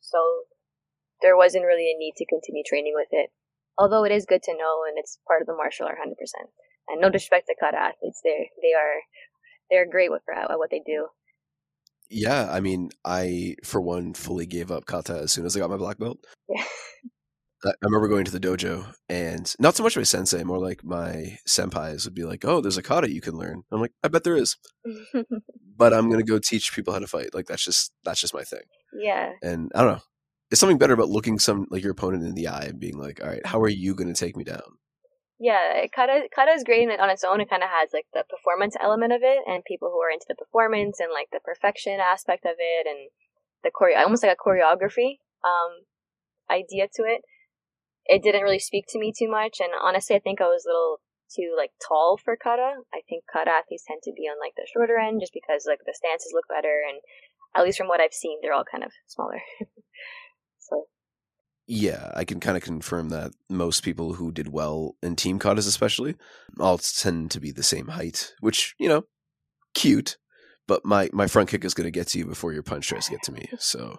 So 0.00 0.46
there 1.22 1.36
wasn't 1.36 1.64
really 1.64 1.90
a 1.90 1.98
need 1.98 2.14
to 2.18 2.26
continue 2.26 2.62
training 2.66 2.94
with 2.94 3.08
it. 3.10 3.30
Although 3.78 4.04
it 4.04 4.12
is 4.12 4.26
good 4.26 4.42
to 4.44 4.56
know 4.56 4.82
and 4.86 4.98
it's 4.98 5.18
part 5.26 5.42
of 5.42 5.46
the 5.46 5.54
martial 5.54 5.86
art 5.86 5.98
100%. 5.98 6.14
And 6.88 7.00
no 7.00 7.10
disrespect 7.10 7.46
to 7.48 7.54
kata 7.58 7.76
athletes, 7.76 8.20
they 8.22 8.50
they 8.62 8.74
are 8.74 9.00
they're 9.70 9.90
great 9.90 10.10
with 10.10 10.22
at 10.32 10.58
what 10.58 10.70
they 10.70 10.82
do. 10.84 11.08
Yeah, 12.08 12.48
I 12.50 12.60
mean, 12.60 12.90
I 13.04 13.56
for 13.64 13.80
one 13.80 14.14
fully 14.14 14.46
gave 14.46 14.70
up 14.70 14.86
kata 14.86 15.18
as 15.18 15.32
soon 15.32 15.44
as 15.44 15.56
I 15.56 15.60
got 15.60 15.70
my 15.70 15.76
black 15.76 15.98
belt. 15.98 16.18
Yeah. 16.48 16.62
I 17.64 17.70
I 17.70 17.74
remember 17.82 18.08
going 18.08 18.24
to 18.26 18.30
the 18.30 18.38
dojo 18.40 18.92
and 19.08 19.52
not 19.58 19.74
so 19.74 19.82
much 19.82 19.96
my 19.96 20.02
sensei, 20.02 20.44
more 20.44 20.58
like 20.58 20.84
my 20.84 21.38
senpais 21.48 22.04
would 22.04 22.14
be 22.14 22.24
like, 22.24 22.44
"Oh, 22.44 22.60
there's 22.60 22.76
a 22.76 22.82
kata 22.82 23.10
you 23.10 23.20
can 23.20 23.34
learn." 23.36 23.62
I'm 23.72 23.80
like, 23.80 23.92
"I 24.04 24.08
bet 24.08 24.24
there 24.24 24.36
is," 24.36 24.56
but 25.76 25.92
I'm 25.92 26.10
gonna 26.10 26.22
go 26.22 26.38
teach 26.38 26.72
people 26.74 26.92
how 26.92 27.00
to 27.00 27.06
fight. 27.06 27.34
Like 27.34 27.46
that's 27.46 27.64
just 27.64 27.92
that's 28.04 28.20
just 28.20 28.34
my 28.34 28.44
thing. 28.44 28.62
yeah. 28.98 29.32
And 29.42 29.72
I 29.74 29.82
don't 29.82 29.94
know, 29.94 30.02
it's 30.50 30.60
something 30.60 30.78
better 30.78 30.94
about 30.94 31.08
looking 31.08 31.38
some 31.38 31.66
like 31.70 31.82
your 31.82 31.92
opponent 31.92 32.24
in 32.24 32.34
the 32.34 32.48
eye 32.48 32.66
and 32.66 32.78
being 32.78 32.98
like, 32.98 33.20
"All 33.22 33.28
right, 33.28 33.44
how 33.44 33.60
are 33.62 33.68
you 33.68 33.94
gonna 33.94 34.14
take 34.14 34.36
me 34.36 34.44
down?" 34.44 34.78
Yeah, 35.38 35.84
kata 35.94 36.52
is 36.52 36.64
great 36.64 36.88
on 36.88 37.10
its 37.10 37.24
own. 37.24 37.40
It 37.40 37.50
kind 37.50 37.62
of 37.62 37.68
has 37.68 37.90
like 37.92 38.06
the 38.14 38.24
performance 38.28 38.74
element 38.80 39.12
of 39.12 39.20
it, 39.22 39.44
and 39.46 39.64
people 39.64 39.90
who 39.92 40.00
are 40.00 40.10
into 40.10 40.24
the 40.28 40.34
performance 40.34 40.98
and 40.98 41.12
like 41.12 41.28
the 41.30 41.44
perfection 41.44 42.00
aspect 42.00 42.46
of 42.46 42.56
it, 42.58 42.86
and 42.86 43.10
the 43.62 43.70
choreo, 43.70 44.00
almost 44.00 44.22
like 44.22 44.32
a 44.32 44.40
choreography 44.40 45.20
um, 45.44 45.84
idea 46.50 46.88
to 46.96 47.02
it. 47.04 47.20
It 48.06 48.22
didn't 48.22 48.42
really 48.42 48.60
speak 48.60 48.86
to 48.90 48.98
me 48.98 49.12
too 49.12 49.28
much, 49.28 49.58
and 49.60 49.72
honestly, 49.76 50.16
I 50.16 50.20
think 50.20 50.40
I 50.40 50.48
was 50.48 50.64
a 50.64 50.70
little 50.70 51.00
too 51.28 51.52
like 51.56 51.72
tall 51.86 52.16
for 52.16 52.36
kata. 52.36 52.80
I 52.94 53.00
think 53.08 53.24
kata 53.30 53.50
athletes 53.50 53.84
tend 53.86 54.00
to 54.04 54.16
be 54.16 54.24
on 54.32 54.40
like 54.40 54.54
the 54.56 54.66
shorter 54.72 54.96
end, 54.96 55.20
just 55.20 55.34
because 55.34 55.66
like 55.68 55.80
the 55.84 55.92
stances 55.92 56.32
look 56.32 56.48
better, 56.48 56.80
and 56.80 57.04
at 57.54 57.64
least 57.64 57.76
from 57.76 57.88
what 57.88 58.00
I've 58.00 58.16
seen, 58.16 58.38
they're 58.40 58.54
all 58.56 58.64
kind 58.64 58.84
of 58.84 58.92
smaller. 59.06 59.42
so 61.68 61.74
Yeah, 61.74 62.10
I 62.14 62.24
can 62.24 62.40
kind 62.40 62.56
of 62.56 62.62
confirm 62.62 63.08
that 63.10 63.32
most 63.48 63.82
people 63.82 64.14
who 64.14 64.32
did 64.32 64.48
well 64.52 64.96
in 65.02 65.16
team 65.16 65.38
katas, 65.38 65.66
especially, 65.68 66.16
all 66.60 66.78
tend 66.78 67.30
to 67.32 67.40
be 67.40 67.50
the 67.50 67.62
same 67.62 67.88
height, 67.88 68.34
which 68.40 68.74
you 68.78 68.88
know, 68.88 69.04
cute. 69.74 70.16
But 70.66 70.84
my 70.84 71.10
my 71.12 71.26
front 71.26 71.48
kick 71.48 71.64
is 71.64 71.74
going 71.74 71.86
to 71.86 71.90
get 71.92 72.08
to 72.08 72.18
you 72.18 72.26
before 72.26 72.52
your 72.52 72.62
punch 72.62 72.88
tries 72.88 73.06
to 73.06 73.12
get 73.12 73.22
to 73.24 73.32
me. 73.32 73.48
So 73.58 73.98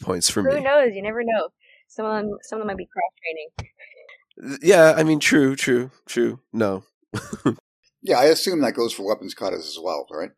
points 0.00 0.30
for 0.30 0.42
who 0.42 0.56
me. 0.56 0.62
knows? 0.62 0.94
You 0.94 1.02
never 1.02 1.22
know. 1.24 1.48
Some 1.88 2.06
of 2.06 2.12
them, 2.16 2.38
some 2.42 2.58
of 2.58 2.60
them 2.60 2.66
might 2.68 2.76
be 2.76 2.86
cross 2.86 3.12
training. 3.22 4.58
Yeah, 4.62 4.94
I 4.96 5.02
mean, 5.02 5.18
true, 5.18 5.56
true, 5.56 5.90
true. 6.06 6.38
No, 6.52 6.84
yeah, 8.02 8.18
I 8.18 8.26
assume 8.26 8.60
that 8.60 8.74
goes 8.74 8.92
for 8.92 9.06
weapons 9.06 9.34
katas 9.34 9.66
as 9.66 9.78
well, 9.82 10.06
right? 10.12 10.30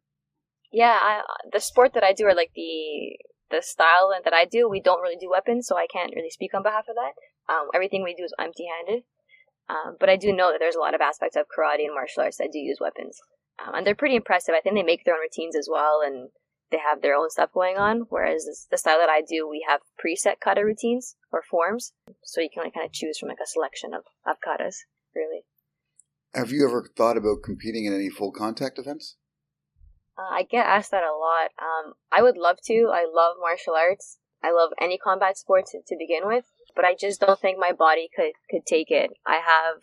Yeah, 0.72 0.96
I, 1.00 1.22
the 1.52 1.60
sport 1.60 1.92
that 1.94 2.04
I 2.04 2.12
do, 2.12 2.26
are 2.26 2.34
like 2.34 2.52
the 2.54 3.18
the 3.50 3.62
style 3.62 4.12
that 4.24 4.32
I 4.32 4.44
do, 4.44 4.68
we 4.68 4.80
don't 4.80 5.02
really 5.02 5.16
do 5.20 5.30
weapons, 5.30 5.66
so 5.66 5.76
I 5.76 5.86
can't 5.86 6.14
really 6.14 6.30
speak 6.30 6.54
on 6.54 6.62
behalf 6.62 6.86
of 6.88 6.96
that. 6.96 7.52
Um, 7.52 7.68
everything 7.74 8.02
we 8.02 8.14
do 8.14 8.24
is 8.24 8.34
empty-handed. 8.38 9.04
Um, 9.68 9.96
but 10.00 10.08
I 10.08 10.16
do 10.16 10.32
know 10.32 10.50
that 10.50 10.58
there's 10.58 10.74
a 10.74 10.80
lot 10.80 10.94
of 10.94 11.00
aspects 11.00 11.36
of 11.36 11.46
karate 11.46 11.84
and 11.84 11.94
martial 11.94 12.22
arts 12.22 12.38
that 12.38 12.50
do 12.52 12.58
use 12.58 12.78
weapons, 12.80 13.20
um, 13.64 13.74
and 13.74 13.86
they're 13.86 13.94
pretty 13.94 14.16
impressive. 14.16 14.54
I 14.56 14.60
think 14.60 14.74
they 14.74 14.82
make 14.82 15.04
their 15.04 15.14
own 15.14 15.20
routines 15.20 15.54
as 15.54 15.68
well, 15.70 16.00
and 16.04 16.30
they 16.72 16.78
have 16.78 17.02
their 17.02 17.14
own 17.14 17.30
stuff 17.30 17.52
going 17.52 17.76
on. 17.76 18.06
Whereas 18.08 18.66
the 18.70 18.78
style 18.78 18.98
that 18.98 19.08
I 19.08 19.22
do, 19.22 19.48
we 19.48 19.64
have 19.68 19.80
preset 20.02 20.40
kata 20.42 20.64
routines 20.64 21.16
or 21.30 21.42
forms, 21.42 21.92
so 22.24 22.40
you 22.40 22.48
can 22.52 22.64
like 22.64 22.74
kind 22.74 22.86
of 22.86 22.92
choose 22.92 23.18
from 23.18 23.28
like 23.28 23.38
a 23.42 23.46
selection 23.46 23.94
of 23.94 24.02
of 24.26 24.38
katas. 24.44 24.76
Really, 25.14 25.42
Have 26.34 26.50
you 26.50 26.66
ever 26.66 26.88
thought 26.96 27.16
about 27.16 27.42
competing 27.44 27.84
in 27.84 27.94
any 27.94 28.08
full 28.08 28.32
contact 28.32 28.78
events? 28.78 29.16
Uh, 30.20 30.34
I 30.34 30.42
get 30.42 30.66
asked 30.66 30.90
that 30.90 31.02
a 31.02 31.16
lot. 31.16 31.50
Um, 31.58 31.94
I 32.12 32.22
would 32.22 32.36
love 32.36 32.58
to. 32.64 32.90
I 32.92 33.06
love 33.10 33.36
martial 33.40 33.74
arts. 33.74 34.18
I 34.42 34.52
love 34.52 34.70
any 34.80 34.98
combat 34.98 35.38
sports 35.38 35.72
to, 35.72 35.78
to 35.86 35.96
begin 35.98 36.26
with, 36.26 36.44
but 36.74 36.84
I 36.84 36.94
just 36.98 37.20
don't 37.20 37.40
think 37.40 37.58
my 37.58 37.72
body 37.72 38.08
could 38.14 38.32
could 38.50 38.66
take 38.66 38.90
it. 38.90 39.10
I 39.26 39.36
have 39.36 39.82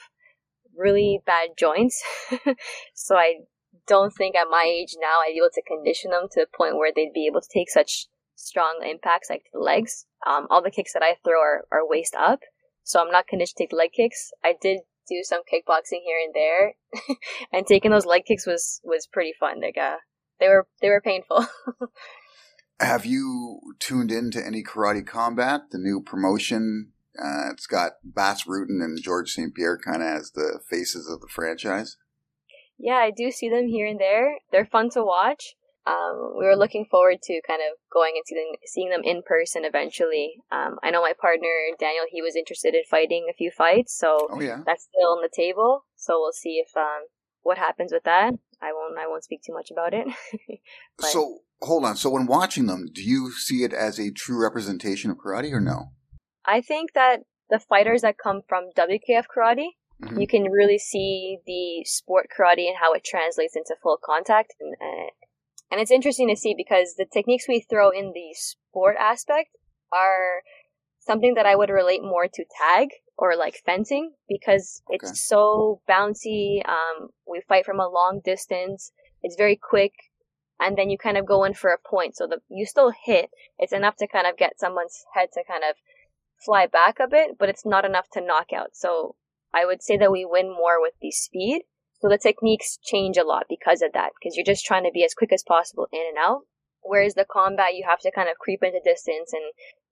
really 0.76 1.22
bad 1.26 1.50
joints, 1.58 2.04
so 2.94 3.16
I 3.16 3.46
don't 3.88 4.14
think 4.14 4.36
at 4.36 4.48
my 4.50 4.66
age 4.68 4.96
now 5.00 5.22
I'd 5.22 5.34
be 5.34 5.40
able 5.40 5.50
to 5.54 5.62
condition 5.62 6.12
them 6.12 6.28
to 6.32 6.42
the 6.42 6.58
point 6.58 6.76
where 6.76 6.92
they'd 6.94 7.14
be 7.14 7.28
able 7.28 7.42
to 7.42 7.50
take 7.52 7.70
such 7.70 8.08
strong 8.36 8.82
impacts 8.88 9.30
like 9.30 9.44
the 9.54 9.60
legs. 9.60 10.06
Um, 10.26 10.48
all 10.50 10.62
the 10.62 10.72
kicks 10.72 10.94
that 10.94 11.04
I 11.04 11.16
throw 11.24 11.40
are, 11.40 11.66
are 11.72 11.88
waist 11.88 12.16
up, 12.16 12.42
so 12.84 13.00
I'm 13.00 13.12
not 13.12 13.28
conditioned 13.28 13.58
to 13.58 13.64
take 13.64 13.74
leg 13.74 13.92
kicks. 13.94 14.32
I 14.44 14.54
did 14.60 14.80
do 15.08 15.22
some 15.24 15.42
kickboxing 15.42 16.02
here 16.04 16.20
and 16.24 16.34
there, 16.36 16.74
and 17.54 17.66
taking 17.66 17.92
those 17.92 18.06
leg 18.06 18.26
kicks 18.26 18.46
was 18.46 18.82
was 18.84 19.08
pretty 19.08 19.34
fun. 19.40 19.62
Like 19.62 19.78
uh, 19.78 19.98
they 20.40 20.48
were 20.48 20.68
they 20.82 20.90
were 20.90 21.02
painful. 21.02 21.46
Have 22.80 23.06
you 23.06 23.60
tuned 23.80 24.12
into 24.12 24.46
any 24.46 24.64
Karate 24.64 25.06
Combat, 25.06 25.62
the 25.72 25.80
new 25.80 26.02
promotion? 26.02 26.92
Uh, 27.18 27.50
it's 27.52 27.66
got 27.66 27.94
Bas 28.04 28.44
Rutten 28.44 28.84
and 28.84 29.02
Georges 29.02 29.34
St. 29.34 29.56
Pierre 29.56 29.80
kind 29.80 30.04
of 30.04 30.10
as 30.10 30.32
the 30.32 30.60
faces 30.70 31.10
of 31.10 31.20
the 31.20 31.28
franchise. 31.28 31.98
Yeah, 32.78 32.98
I 32.98 33.10
do 33.10 33.32
see 33.32 33.50
them 33.50 33.68
here 33.68 33.88
and 33.88 34.00
there. 34.00 34.38
They're 34.52 34.68
fun 34.68 34.92
to 34.92 35.04
watch. 35.04 35.56
Um, 35.88 36.34
we 36.38 36.46
were 36.46 36.56
looking 36.56 36.86
forward 36.86 37.22
to 37.24 37.42
kind 37.48 37.62
of 37.62 37.78
going 37.92 38.14
and 38.16 38.24
seeing, 38.28 38.56
seeing 38.66 38.90
them 38.90 39.02
in 39.04 39.24
person 39.26 39.64
eventually. 39.64 40.36
Um, 40.52 40.78
I 40.84 40.92
know 40.92 41.02
my 41.02 41.14
partner 41.20 41.48
Daniel; 41.80 42.04
he 42.12 42.22
was 42.22 42.36
interested 42.36 42.76
in 42.76 42.84
fighting 42.92 43.28
a 43.30 43.34
few 43.34 43.50
fights, 43.50 43.98
so 43.98 44.28
Oh 44.30 44.42
yeah. 44.42 44.62
that's 44.66 44.84
still 44.84 45.14
on 45.14 45.22
the 45.22 45.32
table. 45.34 45.86
So 45.96 46.20
we'll 46.20 46.34
see 46.34 46.62
if 46.64 46.76
um, 46.76 47.08
what 47.48 47.58
happens 47.58 47.92
with 47.94 48.04
that. 48.04 48.34
I 48.62 48.74
won't. 48.74 48.98
I 48.98 49.08
won't 49.08 49.24
speak 49.24 49.42
too 49.44 49.54
much 49.54 49.70
about 49.72 49.94
it. 49.94 50.08
But- 50.98 51.08
So 51.08 51.40
hold 51.62 51.86
on. 51.86 51.96
So 51.96 52.10
when 52.10 52.26
watching 52.28 52.66
them, 52.68 52.88
do 52.94 53.02
you 53.04 53.32
see 53.32 53.64
it 53.64 53.74
as 53.74 54.00
a 54.00 54.12
true 54.12 54.42
representation 54.42 55.10
of 55.12 55.18
karate 55.18 55.52
or 55.54 55.62
no? 55.62 55.92
I 56.46 56.60
think 56.62 56.94
that 56.94 57.18
the 57.50 57.60
fighters 57.60 58.02
that 58.02 58.18
come 58.18 58.42
from 58.50 58.72
WKF 58.76 59.26
karate, 59.34 59.70
Mhm. 60.04 60.20
you 60.22 60.28
can 60.28 60.44
really 60.60 60.78
see 60.78 61.38
the 61.52 61.84
sport 61.86 62.26
karate 62.34 62.68
and 62.68 62.78
how 62.84 62.94
it 62.94 63.04
translates 63.04 63.56
into 63.56 63.76
full 63.82 63.98
contact. 64.12 64.54
And, 64.60 64.76
uh, 64.88 65.10
and 65.72 65.80
it's 65.82 65.92
interesting 65.98 66.28
to 66.30 66.36
see 66.36 66.54
because 66.64 66.96
the 66.96 67.06
techniques 67.18 67.48
we 67.48 67.60
throw 67.62 67.90
in 67.90 68.12
the 68.14 68.30
sport 68.34 68.96
aspect 69.00 69.50
are 69.92 70.44
something 71.08 71.34
that 71.36 71.46
I 71.48 71.56
would 71.56 71.70
relate 71.72 72.04
more 72.04 72.28
to 72.28 72.46
tag 72.62 72.90
or 73.18 73.36
like 73.36 73.56
fencing 73.66 74.14
because 74.30 74.84
it's 74.90 75.10
Okay. 75.10 75.16
so 75.16 75.82
bouncy. 75.90 76.62
Um, 76.68 77.10
we 77.28 77.42
fight 77.48 77.66
from 77.66 77.80
a 77.80 77.90
long 77.90 78.22
distance. 78.24 78.92
It's 79.24 79.36
very 79.36 79.56
quick. 79.56 79.94
And 80.60 80.78
then 80.78 80.90
you 80.90 80.98
kind 80.98 81.18
of 81.18 81.26
go 81.26 81.44
in 81.44 81.54
for 81.54 81.72
a 81.72 81.78
point. 81.78 82.16
So 82.16 82.28
the, 82.28 82.40
you 82.50 82.66
still 82.66 82.92
hit. 83.06 83.30
It's 83.58 83.74
enough 83.74 83.96
to 83.98 84.08
kind 84.08 84.28
of 84.28 84.38
get 84.38 84.60
someone's 84.60 85.06
head 85.14 85.30
to 85.34 85.44
kind 85.48 85.64
of 85.68 85.76
fly 86.46 86.68
back 86.68 87.00
a 87.00 87.08
bit, 87.08 87.38
but 87.40 87.50
it's 87.50 87.66
not 87.66 87.86
enough 87.86 88.10
to 88.14 88.22
knock 88.22 88.48
out. 88.54 88.72
So 88.74 89.16
I 89.54 89.66
would 89.66 89.82
say 89.82 89.98
that 89.98 90.12
we 90.12 90.26
win 90.26 90.50
more 90.50 90.82
with 90.82 90.94
the 91.02 91.12
speed. 91.12 91.64
So 92.00 92.10
the 92.10 92.18
techniques 92.18 92.78
change 92.84 93.18
a 93.18 93.24
lot 93.24 93.46
because 93.50 93.82
of 93.82 93.94
that, 93.94 94.12
because 94.20 94.36
you're 94.36 94.46
just 94.46 94.66
trying 94.66 94.84
to 94.84 94.92
be 94.94 95.04
as 95.04 95.16
quick 95.16 95.34
as 95.34 95.44
possible 95.48 95.88
in 95.92 96.06
and 96.08 96.18
out. 96.20 96.42
Whereas 96.84 97.16
the 97.16 97.26
combat, 97.26 97.74
you 97.74 97.86
have 97.88 98.00
to 98.02 98.12
kind 98.12 98.30
of 98.30 98.38
creep 98.38 98.62
into 98.64 98.80
distance 98.84 99.34
and 99.34 99.44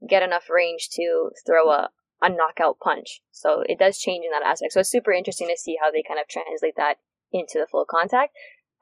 get 0.08 0.24
enough 0.24 0.50
range 0.50 0.90
to 0.94 1.32
throw 1.46 1.70
a, 1.70 1.90
a 2.22 2.30
knockout 2.30 2.80
punch. 2.80 3.22
So 3.32 3.64
it 3.68 3.80
does 3.80 3.98
change 3.98 4.26
in 4.26 4.32
that 4.32 4.46
aspect. 4.46 4.74
So 4.74 4.82
it's 4.82 4.92
super 4.92 5.12
interesting 5.12 5.48
to 5.48 5.58
see 5.58 5.78
how 5.82 5.92
they 5.92 6.04
kind 6.08 6.20
of 6.20 6.28
translate 6.28 6.76
that 6.78 6.98
into 7.32 7.60
the 7.60 7.68
full 7.70 7.86
contact. 7.90 8.34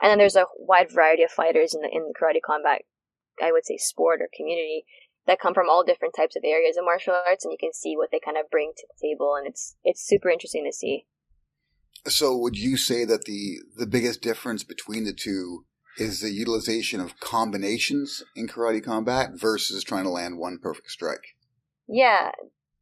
And 0.01 0.09
then 0.09 0.17
there's 0.17 0.35
a 0.35 0.45
wide 0.57 0.91
variety 0.91 1.23
of 1.23 1.31
fighters 1.31 1.73
in 1.73 1.81
the 1.81 1.89
in 1.91 2.07
the 2.07 2.13
karate 2.13 2.41
combat, 2.43 2.81
I 3.41 3.51
would 3.51 3.65
say 3.65 3.77
sport 3.77 4.21
or 4.21 4.29
community 4.35 4.85
that 5.25 5.39
come 5.39 5.53
from 5.53 5.69
all 5.69 5.83
different 5.83 6.13
types 6.15 6.35
of 6.35 6.43
areas 6.43 6.75
of 6.77 6.83
martial 6.83 7.13
arts, 7.25 7.45
and 7.45 7.51
you 7.51 7.57
can 7.57 7.73
see 7.73 7.95
what 7.95 8.09
they 8.11 8.19
kind 8.19 8.37
of 8.37 8.49
bring 8.51 8.73
to 8.75 8.87
the 8.87 9.07
table, 9.07 9.35
and 9.37 9.47
it's 9.47 9.75
it's 9.83 10.05
super 10.05 10.29
interesting 10.29 10.65
to 10.65 10.75
see. 10.75 11.05
So 12.07 12.35
would 12.37 12.57
you 12.57 12.75
say 12.75 13.05
that 13.05 13.25
the 13.25 13.59
the 13.77 13.87
biggest 13.87 14.21
difference 14.21 14.63
between 14.63 15.05
the 15.05 15.13
two 15.13 15.65
is 15.97 16.21
the 16.21 16.31
utilization 16.31 16.99
of 16.99 17.19
combinations 17.19 18.23
in 18.35 18.47
karate 18.47 18.83
combat 18.83 19.31
versus 19.33 19.83
trying 19.83 20.03
to 20.03 20.09
land 20.09 20.37
one 20.37 20.57
perfect 20.59 20.91
strike? 20.91 21.35
Yeah, 21.87 22.31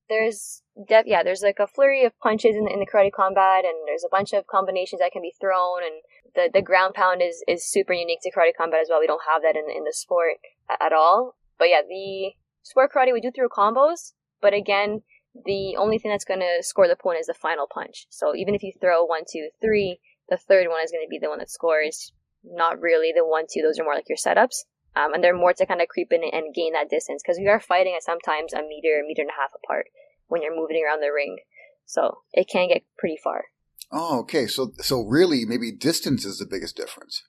there's 0.10 0.62
def- 0.88 1.08
yeah, 1.08 1.24
there's 1.24 1.42
like 1.42 1.60
a 1.60 1.68
flurry 1.68 2.06
of 2.06 2.18
punches 2.20 2.56
in 2.56 2.68
in 2.68 2.80
the 2.80 2.88
karate 2.88 3.12
combat, 3.12 3.66
and 3.66 3.76
there's 3.88 4.04
a 4.06 4.10
bunch 4.12 4.34
of 4.34 4.48
combinations 4.48 5.00
that 5.00 5.12
can 5.12 5.22
be 5.22 5.34
thrown, 5.40 5.84
and 5.84 6.02
the 6.36 6.50
the 6.54 6.62
ground 6.62 6.94
pound 6.94 7.22
is 7.22 7.44
is 7.48 7.70
super 7.70 7.94
unique 7.94 8.20
to 8.24 8.32
karate 8.32 8.56
combat 8.58 8.82
as 8.82 8.88
well. 8.90 9.00
We 9.00 9.08
don't 9.08 9.24
have 9.30 9.42
that 9.42 9.56
in 9.56 9.66
in 9.70 9.84
the 9.84 9.94
sport 9.94 10.38
at 10.70 10.94
all. 10.94 11.36
But 11.58 11.70
yeah, 11.70 11.82
the 11.88 12.34
sport 12.64 12.92
karate 12.94 13.14
we 13.14 13.22
do 13.22 13.32
throw 13.32 13.50
combos, 13.50 14.14
but 14.42 14.54
again, 14.54 15.02
the 15.46 15.76
only 15.78 15.98
thing 15.98 16.12
that's 16.12 16.26
going 16.26 16.40
to 16.40 16.62
score 16.62 16.88
the 16.88 16.96
point 16.96 17.20
is 17.20 17.28
the 17.28 17.34
final 17.34 17.68
punch. 17.72 18.08
So 18.10 18.36
even 18.36 18.56
if 18.56 18.64
you 18.64 18.74
throw 18.80 19.06
one, 19.06 19.24
two, 19.32 19.50
three, 19.62 20.00
the 20.30 20.38
third 20.38 20.68
one 20.68 20.84
is 20.84 20.92
going 20.92 21.06
to 21.06 21.10
be 21.10 21.20
the 21.20 21.30
one 21.30 21.40
that 21.40 21.50
scores. 21.50 22.12
Not 22.44 22.82
really 22.82 23.12
the 23.16 23.26
one, 23.26 23.46
two. 23.52 23.62
Those 23.62 23.80
are 23.80 23.84
more 23.84 23.96
like 23.96 24.10
your 24.10 24.18
setups. 24.18 24.66
Um, 24.96 25.14
and 25.14 25.24
they're 25.24 25.36
more 25.36 25.54
to 25.54 25.66
kind 25.66 25.82
of 25.82 25.88
creep 25.88 26.12
in 26.12 26.22
and 26.24 26.54
gain 26.54 26.74
that 26.74 26.90
distance 26.90 27.22
because 27.24 27.40
we 27.40 27.48
are 27.48 27.62
fighting 27.62 27.94
at 27.96 28.04
sometimes 28.04 28.54
a 28.54 28.62
meter, 28.62 29.00
a 29.00 29.08
meter 29.08 29.22
and 29.22 29.32
a 29.32 29.40
half 29.40 29.52
apart 29.56 29.86
when 30.28 30.42
you're 30.42 30.56
moving 30.56 30.84
around 30.84 31.02
the 31.02 31.14
ring. 31.14 31.38
So 31.86 32.20
it 32.34 32.50
can 32.52 32.68
get 32.68 32.84
pretty 32.98 33.18
far. 33.22 33.46
Oh, 33.92 34.20
okay. 34.22 34.48
So 34.48 34.74
so 34.80 35.02
really, 35.02 35.46
maybe 35.46 35.72
distance 35.72 36.26
is 36.26 36.40
the 36.40 36.46
biggest 36.46 36.76
difference. 36.76 37.24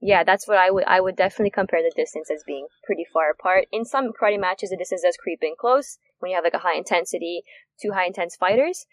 Yeah, 0.00 0.24
that's 0.24 0.48
what 0.48 0.58
I 0.58 0.70
would 0.70 0.84
I 0.84 1.00
would 1.00 1.16
definitely 1.16 1.50
compare 1.50 1.82
the 1.82 1.92
distance 1.94 2.30
as 2.30 2.42
being 2.46 2.66
pretty 2.84 3.06
far 3.12 3.30
apart. 3.30 3.66
In 3.72 3.84
some 3.84 4.12
karate 4.12 4.40
matches, 4.40 4.70
the 4.70 4.76
distance 4.76 5.02
does 5.02 5.16
creep 5.16 5.40
in 5.42 5.54
close 5.58 5.98
when 6.18 6.30
you 6.30 6.36
have 6.36 6.44
like 6.44 6.54
a 6.54 6.58
high 6.58 6.76
intensity, 6.76 7.42
two 7.80 7.92
high 7.92 8.06
intense 8.06 8.36
fighters. 8.36 8.86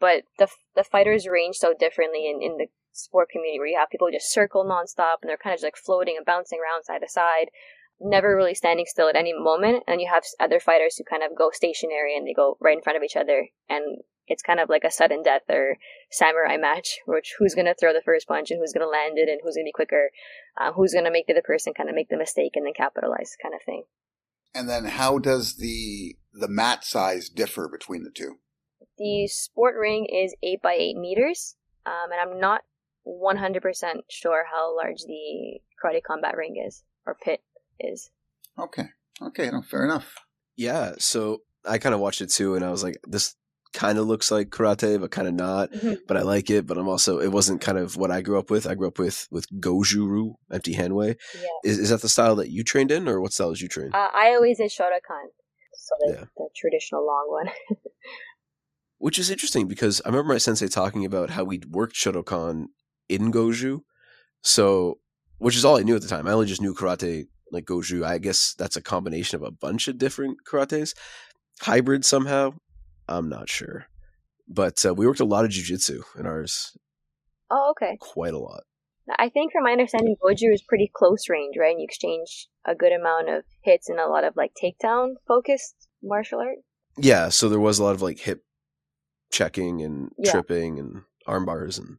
But 0.00 0.24
the 0.38 0.48
the 0.74 0.84
fighters 0.84 1.26
range 1.26 1.56
so 1.56 1.74
differently 1.78 2.28
in, 2.28 2.42
in 2.42 2.56
the 2.58 2.66
sport 2.98 3.30
community 3.30 3.58
where 3.58 3.68
you 3.68 3.78
have 3.78 3.90
people 3.90 4.08
just 4.12 4.32
circle 4.32 4.64
nonstop 4.64 5.22
and 5.22 5.28
they're 5.28 5.36
kind 5.36 5.54
of 5.54 5.58
just 5.58 5.64
like 5.64 5.76
floating 5.76 6.16
and 6.16 6.26
bouncing 6.26 6.58
around 6.60 6.84
side 6.84 7.00
to 7.00 7.08
side, 7.08 7.50
never 8.00 8.36
really 8.36 8.54
standing 8.54 8.86
still 8.86 9.08
at 9.08 9.16
any 9.16 9.32
moment. 9.32 9.84
And 9.86 10.00
you 10.00 10.08
have 10.12 10.24
other 10.40 10.60
fighters 10.60 10.96
who 10.96 11.04
kind 11.04 11.22
of 11.22 11.36
go 11.36 11.50
stationary 11.52 12.16
and 12.16 12.26
they 12.26 12.34
go 12.34 12.56
right 12.60 12.76
in 12.76 12.82
front 12.82 12.96
of 12.96 13.02
each 13.02 13.16
other 13.16 13.48
and 13.68 13.98
it's 14.28 14.42
kind 14.42 14.60
of 14.60 14.68
like 14.68 14.84
a 14.84 14.90
sudden 14.90 15.22
death 15.22 15.42
or 15.48 15.76
samurai 16.10 16.56
match, 16.56 16.98
which 17.06 17.34
who's 17.38 17.54
going 17.54 17.66
to 17.66 17.74
throw 17.74 17.92
the 17.92 18.02
first 18.04 18.28
punch 18.28 18.50
and 18.50 18.60
who's 18.60 18.72
going 18.72 18.84
to 18.84 18.90
land 18.90 19.18
it 19.18 19.28
and 19.28 19.40
who's 19.42 19.54
going 19.54 19.64
to 19.64 19.68
be 19.68 19.72
quicker, 19.72 20.10
uh, 20.60 20.72
who's 20.72 20.92
going 20.92 21.04
to 21.04 21.10
make 21.10 21.26
the 21.26 21.32
other 21.32 21.42
person 21.42 21.74
kind 21.74 21.88
of 21.88 21.94
make 21.94 22.08
the 22.08 22.16
mistake 22.16 22.52
and 22.54 22.66
then 22.66 22.74
capitalize, 22.74 23.36
kind 23.42 23.54
of 23.54 23.62
thing. 23.64 23.84
And 24.54 24.68
then 24.68 24.84
how 24.84 25.18
does 25.18 25.56
the 25.56 26.16
the 26.32 26.48
mat 26.48 26.84
size 26.84 27.28
differ 27.28 27.68
between 27.68 28.04
the 28.04 28.10
two? 28.10 28.36
The 28.96 29.28
sport 29.28 29.76
ring 29.76 30.06
is 30.06 30.34
eight 30.42 30.62
by 30.62 30.74
eight 30.74 30.96
meters, 30.96 31.56
um, 31.86 32.10
and 32.10 32.20
I'm 32.20 32.40
not 32.40 32.62
100% 33.08 34.00
sure 34.10 34.44
how 34.52 34.76
large 34.76 34.98
the 35.06 35.60
karate 35.82 36.02
combat 36.06 36.36
ring 36.36 36.62
is 36.66 36.84
or 37.06 37.16
pit 37.22 37.40
is. 37.80 38.10
Okay. 38.58 38.84
Okay, 39.22 39.50
no, 39.50 39.62
fair 39.62 39.84
enough. 39.84 40.16
Yeah, 40.56 40.92
so 40.98 41.42
I 41.64 41.78
kind 41.78 41.94
of 41.94 42.00
watched 42.00 42.20
it 42.20 42.30
too, 42.30 42.54
and 42.54 42.64
I 42.64 42.70
was 42.70 42.82
like, 42.82 42.96
this 43.06 43.34
kind 43.72 43.98
of 43.98 44.06
looks 44.06 44.30
like 44.30 44.48
karate, 44.50 45.00
but 45.00 45.10
kind 45.10 45.28
of 45.28 45.34
not. 45.34 45.70
Mhm. 45.72 45.98
But 46.06 46.16
I 46.16 46.22
like 46.22 46.50
it. 46.50 46.66
But 46.66 46.78
I'm 46.78 46.88
also, 46.88 47.18
it 47.20 47.28
wasn't 47.32 47.60
kind 47.60 47.78
of 47.78 47.96
what 47.96 48.10
I 48.10 48.20
grew 48.22 48.38
up 48.38 48.50
with. 48.50 48.66
I 48.66 48.74
grew 48.74 48.88
up 48.88 48.98
with 48.98 49.26
with 49.30 49.46
Goju-ryu, 49.60 50.34
empty 50.52 50.72
handway. 50.72 51.16
Yeah. 51.34 51.48
Is 51.70 51.78
is 51.78 51.90
that 51.90 52.00
the 52.00 52.08
style 52.08 52.34
that 52.36 52.50
you 52.50 52.64
trained 52.64 52.90
in, 52.90 53.08
or 53.08 53.20
what 53.20 53.32
style 53.32 53.50
did 53.52 53.60
you 53.60 53.68
train? 53.68 53.90
Uh, 53.92 54.08
I 54.14 54.28
always 54.34 54.56
did 54.58 54.70
Shotokan, 54.70 55.26
so 55.74 55.94
the, 56.00 56.12
Yeah. 56.12 56.24
the 56.36 56.48
traditional 56.56 57.06
long 57.06 57.26
one. 57.28 57.50
Which 58.98 59.18
is 59.18 59.30
interesting 59.30 59.68
because 59.68 60.00
I 60.04 60.08
remember 60.08 60.32
my 60.32 60.38
sensei 60.38 60.66
talking 60.66 61.04
about 61.04 61.30
how 61.30 61.44
we'd 61.44 61.66
worked 61.66 61.94
Shotokan 61.94 62.66
in 63.08 63.32
Goju. 63.32 63.80
So, 64.42 64.98
which 65.38 65.56
is 65.56 65.64
all 65.64 65.78
I 65.78 65.82
knew 65.82 65.96
at 65.96 66.02
the 66.02 66.08
time. 66.08 66.26
I 66.26 66.32
only 66.32 66.46
just 66.46 66.62
knew 66.62 66.74
karate 66.74 67.26
like 67.50 67.64
Goju. 67.64 68.04
I 68.04 68.18
guess 68.18 68.54
that's 68.58 68.76
a 68.76 68.82
combination 68.82 69.36
of 69.36 69.42
a 69.42 69.50
bunch 69.50 69.88
of 69.88 69.98
different 69.98 70.38
karates, 70.50 70.94
hybrid 71.60 72.04
somehow. 72.04 72.54
I'm 73.08 73.28
not 73.28 73.48
sure, 73.48 73.86
but 74.46 74.84
uh, 74.84 74.94
we 74.94 75.06
worked 75.06 75.20
a 75.20 75.24
lot 75.24 75.44
of 75.44 75.50
jujitsu 75.50 76.02
in 76.18 76.26
ours, 76.26 76.76
oh, 77.50 77.70
okay. 77.70 77.96
quite 78.00 78.34
a 78.34 78.38
lot. 78.38 78.64
I 79.18 79.30
think, 79.30 79.52
from 79.52 79.64
my 79.64 79.72
understanding, 79.72 80.16
Goju 80.22 80.52
is 80.52 80.62
pretty 80.68 80.90
close 80.94 81.30
range, 81.30 81.56
right? 81.58 81.70
And 81.70 81.80
you 81.80 81.84
exchange 81.84 82.48
a 82.66 82.74
good 82.74 82.92
amount 82.92 83.30
of 83.30 83.44
hits 83.62 83.88
and 83.88 83.98
a 83.98 84.06
lot 84.06 84.24
of 84.24 84.36
like 84.36 84.52
takedown 84.62 85.14
focused 85.26 85.88
martial 86.02 86.40
art. 86.40 86.58
Yeah, 86.98 87.30
so 87.30 87.48
there 87.48 87.58
was 87.58 87.78
a 87.78 87.84
lot 87.84 87.94
of 87.94 88.02
like 88.02 88.18
hip 88.18 88.44
checking 89.30 89.80
and 89.82 90.10
Yeah. 90.18 90.32
tripping 90.32 90.78
and 90.78 91.02
arm 91.26 91.46
bars, 91.46 91.78
and 91.78 91.96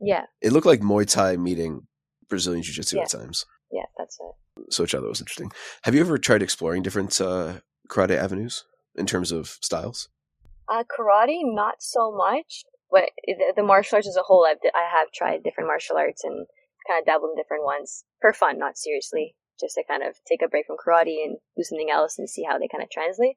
Yeah, 0.00 0.24
it 0.40 0.52
looked 0.52 0.66
like 0.66 0.80
Muay 0.80 1.10
Thai 1.10 1.36
meeting 1.36 1.86
Brazilian 2.28 2.62
Jiu 2.62 2.74
Jitsu 2.74 3.00
at 3.00 3.10
times. 3.10 3.46
yeah, 3.72 3.86
that's 3.96 4.18
it. 4.20 4.72
So 4.72 4.82
which 4.82 4.94
I 4.94 4.98
thought 4.98 5.08
was 5.08 5.20
interesting. 5.20 5.52
Have 5.82 5.94
you 5.94 6.00
ever 6.00 6.18
tried 6.18 6.42
exploring 6.42 6.82
different 6.82 7.20
uh, 7.20 7.60
karate 7.88 8.16
avenues 8.16 8.64
in 8.96 9.06
terms 9.06 9.32
of 9.32 9.58
styles? 9.60 10.08
Uh, 10.68 10.84
karate, 10.84 11.40
not 11.42 11.76
so 11.80 12.12
much, 12.14 12.64
but 12.90 13.10
the, 13.26 13.54
the 13.56 13.62
martial 13.62 13.96
arts 13.96 14.08
as 14.08 14.16
a 14.16 14.22
whole, 14.22 14.46
I've, 14.48 14.58
I 14.74 14.88
have 14.92 15.08
tried 15.14 15.42
different 15.42 15.68
martial 15.68 15.96
arts 15.96 16.24
and 16.24 16.46
kind 16.86 17.00
of 17.00 17.06
dabbled 17.06 17.30
in 17.32 17.40
different 17.40 17.64
ones 17.64 18.04
for 18.20 18.32
fun, 18.32 18.58
not 18.58 18.76
seriously, 18.76 19.36
just 19.60 19.74
to 19.76 19.84
kind 19.88 20.02
of 20.02 20.16
take 20.28 20.42
a 20.42 20.48
break 20.48 20.66
from 20.66 20.76
karate 20.76 21.24
and 21.24 21.38
do 21.56 21.62
something 21.62 21.90
else 21.90 22.18
and 22.18 22.28
see 22.28 22.44
how 22.44 22.58
they 22.58 22.68
kind 22.68 22.82
of 22.82 22.90
translate. 22.90 23.36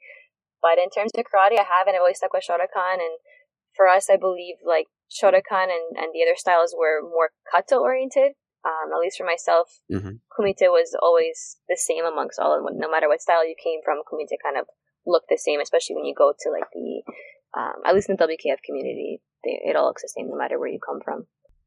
But 0.61 0.77
in 0.77 0.89
terms 0.89 1.11
of 1.15 1.25
karate, 1.25 1.57
I 1.59 1.65
haven't. 1.65 1.95
I've 1.95 2.01
always 2.01 2.17
stuck 2.17 2.33
with 2.33 2.45
Shotokan, 2.47 3.01
and 3.01 3.17
for 3.75 3.87
us, 3.87 4.09
I 4.09 4.17
believe 4.17 4.55
like 4.65 4.87
Shotokan 5.11 5.67
and, 5.75 5.97
and 5.97 6.09
the 6.13 6.23
other 6.23 6.35
styles 6.35 6.73
were 6.77 7.01
more 7.01 7.31
kata 7.51 7.75
oriented. 7.75 8.33
Um, 8.63 8.93
at 8.93 8.99
least 8.99 9.17
for 9.17 9.25
myself, 9.25 9.81
Mhm. 9.91 10.19
kumite 10.37 10.69
was 10.69 10.95
always 11.01 11.57
the 11.67 11.75
same 11.75 12.05
amongst 12.05 12.39
all 12.39 12.55
of 12.55 12.63
them. 12.63 12.77
No 12.77 12.87
matter 12.89 13.07
what 13.09 13.19
style 13.21 13.45
you 13.47 13.55
came 13.61 13.79
from, 13.83 14.03
kumite 14.05 14.37
kind 14.43 14.55
of 14.57 14.67
looked 15.05 15.29
the 15.29 15.37
same, 15.37 15.59
especially 15.59 15.95
when 15.95 16.05
you 16.05 16.13
go 16.15 16.31
to 16.39 16.49
like 16.51 16.69
the, 16.71 17.01
um, 17.59 17.81
at 17.85 17.95
least 17.95 18.09
in 18.09 18.17
the 18.17 18.23
WKF 18.23 18.61
community, 18.63 19.21
they, 19.43 19.59
it 19.65 19.75
all 19.75 19.87
looks 19.87 20.03
the 20.03 20.09
same 20.09 20.29
no 20.29 20.35
matter 20.37 20.59
where 20.59 20.69
you 20.69 20.79
come 20.79 20.99
from. 21.03 21.25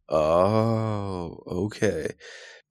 Oh, 0.09 1.43
okay. 1.67 2.11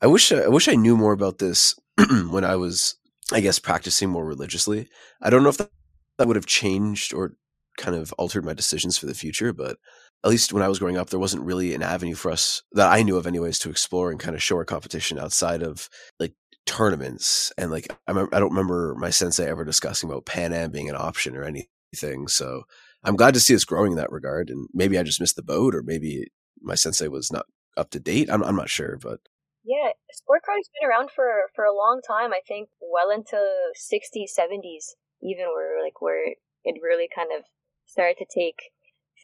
I 0.01 0.07
wish 0.07 0.31
I, 0.31 0.43
I 0.43 0.47
wish 0.47 0.67
I 0.69 0.75
knew 0.75 0.95
more 0.95 1.13
about 1.13 1.39
this 1.39 1.75
when 2.29 2.45
I 2.45 2.55
was 2.55 2.95
I 3.31 3.39
guess, 3.39 3.57
practicing 3.59 4.09
more 4.09 4.25
religiously. 4.25 4.87
I 5.21 5.29
don't 5.29 5.43
know 5.43 5.49
if 5.49 5.57
that, 5.57 5.71
that 6.17 6.27
would 6.27 6.35
have 6.35 6.45
changed 6.45 7.13
or 7.13 7.35
kind 7.77 7.95
of 7.95 8.13
altered 8.13 8.45
my 8.45 8.53
decisions 8.53 8.97
for 8.97 9.05
the 9.05 9.13
future, 9.13 9.53
but 9.53 9.77
at 10.23 10.29
least 10.29 10.53
when 10.53 10.63
I 10.63 10.69
was 10.69 10.79
growing 10.79 10.97
up, 10.97 11.09
there 11.09 11.19
wasn't 11.19 11.43
really 11.43 11.73
an 11.73 11.83
avenue 11.83 12.15
for 12.15 12.31
us 12.31 12.61
that 12.71 12.91
I 12.91 13.03
knew 13.03 13.17
of, 13.17 13.27
anyways, 13.27 13.59
to 13.59 13.69
explore 13.69 14.09
and 14.09 14.19
kind 14.19 14.35
of 14.35 14.43
show 14.43 14.55
our 14.55 14.65
competition 14.65 15.19
outside 15.19 15.61
of 15.61 15.89
like 16.19 16.33
tournaments. 16.65 17.51
And 17.57 17.71
like, 17.71 17.87
I, 18.07 18.11
I 18.11 18.39
don't 18.39 18.51
remember 18.51 18.95
my 18.97 19.09
sensei 19.09 19.49
ever 19.49 19.65
discussing 19.65 20.09
about 20.09 20.25
Pan 20.25 20.53
Am 20.53 20.71
being 20.71 20.89
an 20.89 20.95
option 20.95 21.35
or 21.35 21.43
anything. 21.43 22.27
So 22.27 22.63
I'm 23.03 23.17
glad 23.17 23.33
to 23.33 23.41
see 23.41 23.53
us 23.53 23.65
growing 23.65 23.91
in 23.91 23.97
that 23.97 24.11
regard. 24.11 24.49
And 24.49 24.69
maybe 24.73 24.97
I 24.97 25.03
just 25.03 25.19
missed 25.19 25.35
the 25.35 25.43
boat, 25.43 25.75
or 25.75 25.83
maybe 25.83 26.27
my 26.61 26.75
sensei 26.75 27.09
was 27.09 27.31
not 27.31 27.45
up 27.75 27.89
to 27.91 27.99
date. 27.99 28.29
I'm, 28.31 28.43
I'm 28.43 28.55
not 28.55 28.69
sure, 28.69 28.97
but 28.97 29.19
yeah, 29.65 29.91
sport 30.11 30.43
karting's 30.45 30.69
been 30.79 30.89
around 30.89 31.09
for 31.15 31.47
for 31.55 31.63
a 31.63 31.75
long 31.75 32.01
time. 32.05 32.31
I 32.31 32.41
think 32.47 32.69
well 32.81 33.09
into 33.09 33.39
60s, 33.75 34.35
70s, 34.37 34.95
even 35.21 35.47
where 35.55 35.81
like 35.83 36.01
where 36.01 36.35
it 36.63 36.75
really 36.81 37.07
kind 37.13 37.29
of 37.35 37.45
started 37.85 38.17
to 38.19 38.25
take 38.25 38.71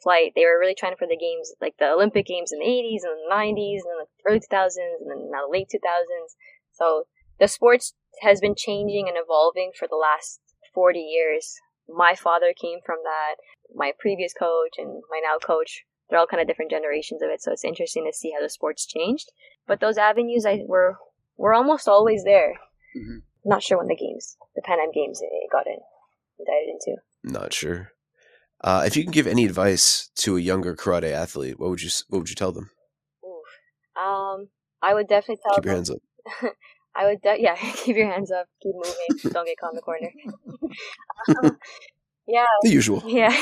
flight. 0.01 0.33
They 0.35 0.45
were 0.45 0.59
really 0.59 0.75
trying 0.75 0.95
for 0.97 1.07
the 1.07 1.17
games, 1.17 1.53
like 1.62 1.75
the 1.79 1.91
Olympic 1.91 2.25
Games 2.25 2.51
in 2.51 2.59
the 2.59 2.65
80s 2.65 3.03
and 3.03 3.17
the 3.17 3.33
90s 3.33 3.83
and 3.85 3.99
the 3.99 4.07
early 4.27 4.39
2000s 4.39 5.01
and 5.01 5.09
then 5.09 5.31
now 5.31 5.45
the 5.45 5.51
late 5.51 5.67
2000s. 5.73 6.35
So 6.71 7.03
the 7.39 7.47
sports 7.47 7.93
has 8.21 8.39
been 8.41 8.55
changing 8.55 9.07
and 9.07 9.17
evolving 9.17 9.71
for 9.77 9.88
the 9.88 9.95
last 9.95 10.39
40 10.73 10.99
years. 10.99 11.55
My 11.88 12.15
father 12.15 12.53
came 12.59 12.79
from 12.85 12.97
that. 13.03 13.35
My 13.73 13.93
previous 13.99 14.33
coach 14.33 14.75
and 14.77 15.01
my 15.09 15.21
now 15.23 15.38
coach, 15.38 15.83
they're 16.09 16.19
all 16.19 16.27
kind 16.27 16.41
of 16.41 16.47
different 16.47 16.71
generations 16.71 17.21
of 17.21 17.29
it. 17.29 17.41
So 17.41 17.51
it's 17.51 17.63
interesting 17.63 18.05
to 18.05 18.15
see 18.15 18.31
how 18.35 18.41
the 18.41 18.49
sports 18.49 18.85
changed. 18.85 19.31
But 19.67 19.79
those 19.79 19.97
avenues 19.97 20.45
I 20.45 20.62
were 20.65 20.97
were 21.38 21.53
almost 21.53 21.88
always 21.88 22.23
there. 22.23 22.53
Mm-hmm. 22.97 23.19
Not 23.45 23.63
sure 23.63 23.77
when 23.77 23.88
the 23.88 23.95
games, 23.95 24.35
the 24.55 24.62
Pan 24.62 24.79
Am 24.79 24.91
Games, 24.91 25.21
it 25.21 25.29
got 25.51 25.67
in, 25.67 25.77
indicted 26.38 26.69
into. 26.69 27.01
Not 27.23 27.53
sure. 27.53 27.93
Uh, 28.62 28.84
if 28.86 28.98
you 28.98 29.04
can 29.04 29.12
give 29.12 29.28
any 29.28 29.45
advice 29.45 30.10
to 30.15 30.36
a 30.36 30.41
younger 30.41 30.76
karate 30.76 31.12
athlete, 31.12 31.60
what 31.60 31.69
would 31.69 31.82
you 31.82 31.89
what 32.10 32.19
would 32.19 32.30
you 32.30 32.36
tell 32.36 32.52
them? 32.52 32.72
Oof. 33.24 34.04
Um, 34.04 34.50
I 34.82 34.93
would 34.93 35.08
definitely 35.08 35.41
tell 35.43 35.56
keep 35.56 35.63
them, 35.63 35.69
your 35.69 35.76
hands 35.76 35.89
up. 35.89 36.00
I 36.95 37.06
would, 37.06 37.22
de- 37.22 37.41
yeah, 37.41 37.56
keep 37.76 37.95
your 37.95 38.12
hands 38.12 38.32
up, 38.32 38.48
keep 38.62 38.76
moving, 38.76 39.32
don't 39.34 39.45
get 39.45 39.58
caught 39.58 39.72
in 39.72 39.76
the 39.76 39.82
corner. 39.82 40.12
um, 41.43 41.58
yeah, 42.28 42.45
the 42.62 42.69
usual. 42.69 43.02
Yeah, 43.06 43.36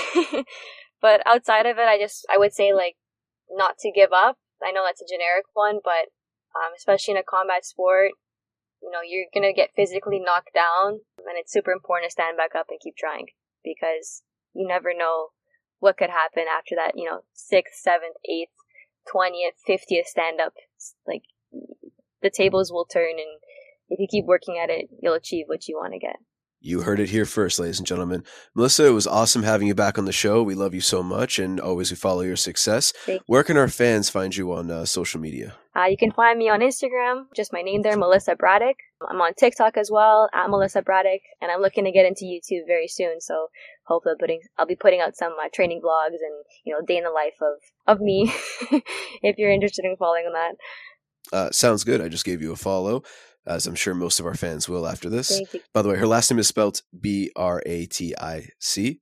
but 1.02 1.26
outside 1.26 1.66
of 1.66 1.78
it, 1.78 1.88
I 1.88 1.98
just 1.98 2.26
I 2.34 2.38
would 2.38 2.54
say 2.54 2.74
like 2.74 2.96
not 3.50 3.78
to 3.80 3.92
give 3.92 4.14
up. 4.14 4.38
I 4.64 4.72
know 4.72 4.84
that's 4.86 5.02
a 5.02 5.12
generic 5.12 5.46
one, 5.54 5.80
but 5.84 6.10
um, 6.56 6.74
especially 6.76 7.14
in 7.14 7.18
a 7.18 7.24
combat 7.24 7.66
sport, 7.66 8.12
you 8.82 8.92
know, 8.92 9.02
you're 9.04 9.26
gonna 9.34 9.54
get 9.54 9.72
physically 9.76 10.20
knocked 10.20 10.54
down, 10.54 11.02
and 11.18 11.38
it's 11.38 11.52
super 11.52 11.72
important 11.72 12.10
to 12.10 12.12
stand 12.12 12.38
back 12.38 12.54
up 12.56 12.68
and 12.70 12.80
keep 12.80 12.96
trying 12.96 13.28
because 13.64 14.22
you 14.58 14.68
never 14.68 14.94
know 14.98 15.30
what 15.80 15.98
could 15.98 16.10
happen 16.10 16.46
after 16.50 16.76
that, 16.76 16.94
you 16.96 17.06
know, 17.06 17.22
sixth, 17.34 17.76
seventh, 17.76 18.16
eighth, 18.28 18.52
twentieth, 19.12 19.54
fiftieth 19.66 20.08
stand 20.08 20.42
up. 20.42 20.54
Like 21.06 21.24
the 22.22 22.32
tables 22.32 22.72
will 22.72 22.86
turn 22.86 23.12
and 23.12 23.40
if 23.90 24.00
you 24.00 24.08
keep 24.10 24.26
working 24.26 24.60
at 24.62 24.70
it, 24.70 24.90
you'll 25.02 25.14
achieve 25.14 25.46
what 25.48 25.68
you 25.68 25.78
want 25.78 25.94
to 25.94 26.00
get. 26.00 26.18
You 26.60 26.82
heard 26.82 27.00
it 27.00 27.10
here 27.10 27.26
first, 27.26 27.60
ladies 27.60 27.78
and 27.78 27.88
gentlemen. 27.88 28.24
Melissa, 28.56 28.88
it 28.88 28.92
was 28.92 29.06
awesome 29.06 29.44
having 29.44 29.68
you 29.68 29.76
back 29.76 30.00
on 30.00 30.06
the 30.06 30.12
show. 30.12 30.42
We 30.42 30.56
love 30.56 30.74
you 30.74 30.82
so 30.82 31.04
much, 31.04 31.38
and 31.38 31.60
always 31.60 31.92
we 31.92 31.98
follow 31.98 32.22
your 32.22 32.36
success. 32.36 32.94
Where 33.28 33.44
can 33.44 33.58
our 33.58 33.68
fans 33.68 34.10
find 34.10 34.36
you 34.36 34.52
on 34.52 34.72
uh, 34.72 34.86
social 34.86 35.22
media? 35.22 35.56
Uh, 35.76 35.86
you 35.86 35.98
can 35.98 36.12
find 36.12 36.40
me 36.40 36.50
on 36.50 36.62
Instagram, 36.62 37.26
just 37.36 37.54
my 37.54 37.62
name 37.62 37.84
there, 37.84 37.96
Melissa 37.96 38.36
Bratic. 38.36 38.74
I'm 39.08 39.22
on 39.22 39.36
TikTok 39.36 39.78
as 39.78 39.92
well, 39.92 40.30
at 40.34 40.50
Melissa 40.50 40.82
Bratic, 40.82 41.22
and 41.40 41.52
I'm 41.52 41.62
looking 41.62 41.86
to 41.86 41.92
get 41.92 42.08
into 42.08 42.26
YouTube 42.26 42.66
very 42.66 42.88
soon. 42.88 43.22
So 43.22 43.48
hopefully, 43.88 44.16
putting 44.20 44.42
I'll 44.58 44.66
be 44.66 44.76
putting 44.76 45.02
out 45.02 45.16
some 45.16 45.34
uh, 45.44 45.50
training 45.54 45.82
vlogs 45.84 46.16
and 46.22 46.44
you 46.66 46.74
know 46.74 46.86
day 46.86 46.98
in 46.98 47.04
the 47.04 47.10
life 47.10 47.38
of 47.42 47.60
of 47.88 48.02
me. 48.02 48.32
if 49.24 49.38
you're 49.38 49.52
interested 49.52 49.86
in 49.86 49.96
following 49.98 50.32
that. 50.34 50.56
Uh, 51.36 51.52
sounds 51.52 51.84
good. 51.84 52.02
I 52.02 52.08
just 52.08 52.26
gave 52.26 52.42
you 52.42 52.52
a 52.54 52.56
follow 52.56 53.04
as 53.46 53.66
I'm 53.66 53.76
sure 53.76 53.94
most 53.94 54.20
of 54.20 54.26
our 54.26 54.36
fans 54.36 54.70
will 54.70 54.88
after 54.88 55.10
this. 55.10 55.42
By 55.74 55.82
the 55.82 55.90
way, 55.90 55.98
her 55.98 56.08
last 56.08 56.30
name 56.30 56.40
is 56.40 56.48
spelled 56.48 56.82
B 57.00 57.32
R 57.36 57.64
A 57.66 57.86
T 57.86 58.14
I 58.20 58.50
C. 58.60 59.00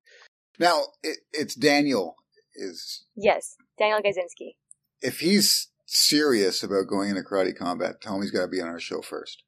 Now 0.59 0.83
it, 1.03 1.19
it's 1.33 1.55
Daniel. 1.55 2.15
Is 2.55 3.05
yes, 3.15 3.57
Daniel 3.77 3.99
Gaysinsky. 3.99 4.55
If 5.01 5.19
he's 5.19 5.69
serious 5.85 6.63
about 6.63 6.87
going 6.87 7.09
into 7.09 7.21
karate 7.21 7.55
combat, 7.55 7.99
tell 8.01 8.15
him 8.15 8.21
he's 8.21 8.31
got 8.31 8.41
to 8.41 8.47
be 8.47 8.61
on 8.61 8.69
our 8.69 8.79
show 8.79 9.01
first. 9.01 9.43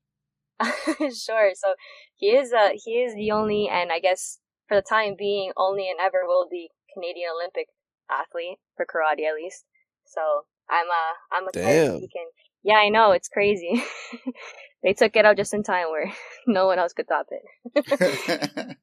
sure. 0.98 1.52
So 1.54 1.76
he 2.16 2.28
is. 2.28 2.52
Uh, 2.52 2.70
he 2.74 2.96
is 2.96 3.14
the 3.16 3.32
only, 3.32 3.70
and 3.70 3.92
I 3.92 4.00
guess 4.00 4.40
for 4.68 4.76
the 4.76 4.82
time 4.82 5.16
being, 5.18 5.52
only 5.58 5.90
and 5.90 6.00
ever 6.00 6.22
will 6.26 6.48
be 6.50 6.70
Canadian 6.94 7.30
Olympic 7.36 7.68
athlete 8.10 8.58
for 8.76 8.86
karate, 8.86 9.28
at 9.28 9.36
least. 9.36 9.66
So 10.06 10.22
I'm. 10.70 10.88
Uh, 10.88 11.14
I'm 11.32 11.48
excited 11.48 12.02
he 12.02 12.08
can. 12.08 12.28
Yeah, 12.64 12.76
I 12.76 12.90
know 12.90 13.12
it's 13.12 13.30
crazy. 13.30 13.84
they 14.84 14.94
took 14.94 15.16
it 15.16 15.26
out 15.26 15.38
just 15.38 15.54
in 15.54 15.64
time 15.64 15.90
where 15.90 16.12
no 16.48 16.66
one 16.66 16.80
else 16.80 16.94
could 16.94 17.08
top 17.08 17.28
it. 17.32 17.44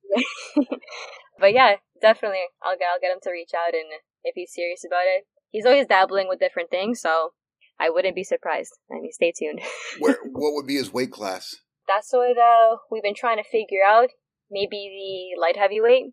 but 1.39 1.53
yeah, 1.53 1.77
definitely, 2.01 2.45
I'll 2.63 2.79
get 2.79 2.89
I'll 2.93 3.01
get 3.01 3.13
him 3.13 3.21
to 3.23 3.31
reach 3.31 3.53
out, 3.55 3.75
and 3.75 3.87
if 4.23 4.35
he's 4.35 4.53
serious 4.55 4.85
about 4.87 5.05
it, 5.05 5.27
he's 5.51 5.67
always 5.67 5.87
dabbling 5.87 6.29
with 6.29 6.41
different 6.41 6.71
things, 6.71 7.01
so 7.01 7.31
I 7.79 7.91
wouldn't 7.91 8.15
be 8.15 8.25
surprised. 8.25 8.73
I 8.91 9.01
mean, 9.01 9.13
stay 9.13 9.33
tuned. 9.37 9.61
Where 9.99 10.17
what 10.25 10.55
would 10.55 10.67
be 10.67 10.77
his 10.77 10.93
weight 10.93 11.13
class? 11.13 11.57
That's 11.87 12.13
what 12.13 12.39
uh, 12.39 12.77
we've 12.91 13.03
been 13.03 13.15
trying 13.15 13.37
to 13.37 13.45
figure 13.45 13.85
out. 13.87 14.11
Maybe 14.51 15.35
the 15.37 15.41
light 15.41 15.57
heavyweight. 15.57 16.13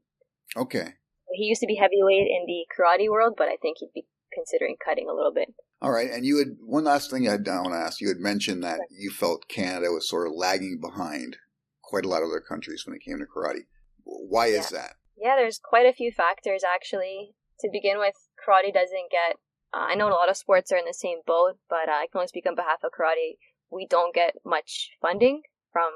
Okay. 0.55 0.93
He 1.33 1.45
used 1.45 1.61
to 1.61 1.67
be 1.67 1.75
heavyweight 1.75 2.27
in 2.27 2.45
the 2.45 2.65
karate 2.71 3.09
world, 3.09 3.35
but 3.37 3.47
I 3.47 3.57
think 3.61 3.77
he'd 3.79 3.93
be 3.93 4.05
considering 4.33 4.75
cutting 4.83 5.07
a 5.09 5.13
little 5.13 5.33
bit. 5.33 5.53
All 5.81 5.91
right, 5.91 6.11
and 6.11 6.25
you 6.25 6.37
had 6.37 6.57
one 6.61 6.83
last 6.83 7.09
thing 7.09 7.27
I 7.27 7.35
want 7.35 7.73
to 7.73 7.75
ask. 7.75 8.01
You 8.01 8.09
had 8.09 8.19
mentioned 8.19 8.63
that 8.63 8.79
you 8.91 9.09
felt 9.09 9.47
Canada 9.47 9.87
was 9.91 10.07
sort 10.07 10.27
of 10.27 10.33
lagging 10.35 10.79
behind 10.79 11.37
quite 11.81 12.05
a 12.05 12.07
lot 12.07 12.21
of 12.21 12.29
other 12.29 12.39
countries 12.39 12.85
when 12.85 12.95
it 12.95 13.03
came 13.03 13.17
to 13.17 13.25
karate. 13.25 13.65
Why 14.03 14.47
yeah. 14.47 14.59
is 14.59 14.69
that? 14.69 14.93
Yeah, 15.17 15.35
there's 15.35 15.59
quite 15.63 15.85
a 15.85 15.93
few 15.93 16.11
factors 16.11 16.63
actually. 16.63 17.31
To 17.61 17.69
begin 17.71 17.99
with, 17.99 18.15
karate 18.37 18.73
doesn't 18.73 19.11
get. 19.11 19.37
Uh, 19.73 19.85
I 19.89 19.95
know 19.95 20.07
a 20.07 20.13
lot 20.13 20.29
of 20.29 20.37
sports 20.37 20.71
are 20.71 20.77
in 20.77 20.85
the 20.85 20.93
same 20.93 21.19
boat, 21.25 21.57
but 21.69 21.89
uh, 21.89 21.93
I 21.93 22.07
can 22.11 22.19
only 22.19 22.27
speak 22.27 22.45
on 22.47 22.55
behalf 22.55 22.79
of 22.83 22.91
karate. 22.91 23.37
We 23.71 23.87
don't 23.87 24.13
get 24.13 24.35
much 24.45 24.91
funding 25.01 25.41
from 25.71 25.91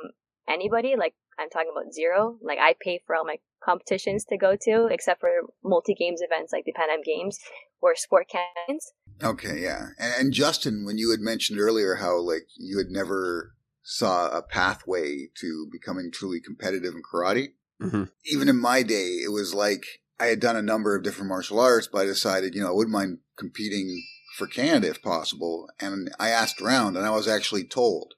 anybody. 0.47 0.95
Like 0.97 1.15
I'm 1.39 1.49
talking 1.49 1.71
about 1.71 1.93
zero. 1.93 2.37
Like 2.41 2.59
I 2.59 2.75
pay 2.79 3.01
for 3.05 3.15
all 3.15 3.25
my 3.25 3.37
competitions 3.63 4.25
to 4.25 4.37
go 4.37 4.55
to, 4.61 4.87
except 4.91 5.19
for 5.19 5.29
multi 5.63 5.93
games 5.93 6.21
events 6.21 6.53
like 6.53 6.65
the 6.65 6.73
Pan 6.73 6.89
Am 6.91 7.01
Games 7.01 7.39
or 7.81 7.95
sport 7.95 8.27
cans. 8.29 8.91
Okay, 9.23 9.61
yeah. 9.61 9.87
And, 9.97 10.13
and, 10.19 10.33
Justen, 10.33 10.85
when 10.85 10.97
you 10.97 11.11
had 11.11 11.19
mentioned 11.19 11.59
earlier 11.59 11.95
how 11.95 12.17
like 12.17 12.47
you 12.57 12.77
had 12.77 12.89
never 12.89 13.53
saw 13.81 14.29
a 14.29 14.41
pathway 14.41 15.27
to 15.39 15.67
becoming 15.71 16.11
truly 16.11 16.41
competitive 16.41 16.93
in 16.95 17.01
karate, 17.01 17.49
mm-hmm. 17.81 18.03
even 18.25 18.49
in 18.49 18.59
my 18.59 18.83
day, 18.83 19.19
it 19.23 19.31
was 19.31 19.53
like 19.53 19.85
I 20.19 20.27
had 20.27 20.39
done 20.39 20.55
a 20.55 20.61
number 20.61 20.95
of 20.95 21.03
different 21.03 21.29
martial 21.29 21.59
arts, 21.59 21.87
but 21.91 21.99
I 21.99 22.05
decided, 22.05 22.55
you 22.55 22.61
know, 22.61 22.69
I 22.69 22.73
wouldn't 22.73 22.93
mind 22.93 23.19
competing 23.37 24.03
for 24.35 24.47
Canada 24.47 24.89
if 24.89 25.01
possible. 25.01 25.69
And 25.79 26.09
I 26.19 26.29
asked 26.29 26.61
around, 26.61 26.97
and 26.97 27.05
I 27.05 27.11
was 27.11 27.27
actually 27.27 27.63
told, 27.63 28.15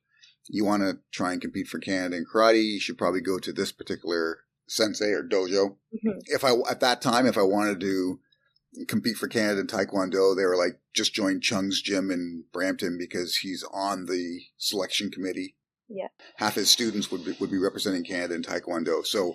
you 0.47 0.65
want 0.65 0.83
to 0.83 0.99
try 1.12 1.31
and 1.31 1.41
compete 1.41 1.67
for 1.67 1.79
Canada 1.79 2.17
in 2.17 2.25
karate, 2.25 2.63
you 2.63 2.79
should 2.79 2.97
probably 2.97 3.21
go 3.21 3.39
to 3.39 3.51
this 3.51 3.71
particular 3.71 4.39
sensei 4.67 5.12
or 5.12 5.23
dojo. 5.23 5.77
Mm-hmm. 5.93 6.19
If 6.27 6.43
I 6.43 6.51
at 6.69 6.79
that 6.81 7.01
time, 7.01 7.25
if 7.25 7.38
I 7.38 7.43
wanted 7.43 7.79
to 7.81 8.19
compete 8.88 9.17
for 9.17 9.27
Canada 9.27 9.62
in 9.62 9.67
Taekwondo, 9.67 10.36
they 10.36 10.45
were 10.45 10.57
like, 10.57 10.79
just 10.93 11.13
join 11.13 11.41
Chung's 11.41 11.81
gym 11.81 12.12
in 12.12 12.43
Brampton 12.51 12.97
because 12.97 13.38
he's 13.38 13.63
on 13.71 14.05
the 14.05 14.41
selection 14.57 15.10
committee. 15.10 15.55
Yeah. 15.88 16.07
Half 16.36 16.55
his 16.55 16.69
students 16.69 17.12
would 17.12 17.23
be, 17.23 17.33
would 17.39 17.51
be 17.51 17.57
representing 17.57 18.03
Canada 18.03 18.36
in 18.36 18.43
Taekwondo. 18.43 19.05
So 19.05 19.33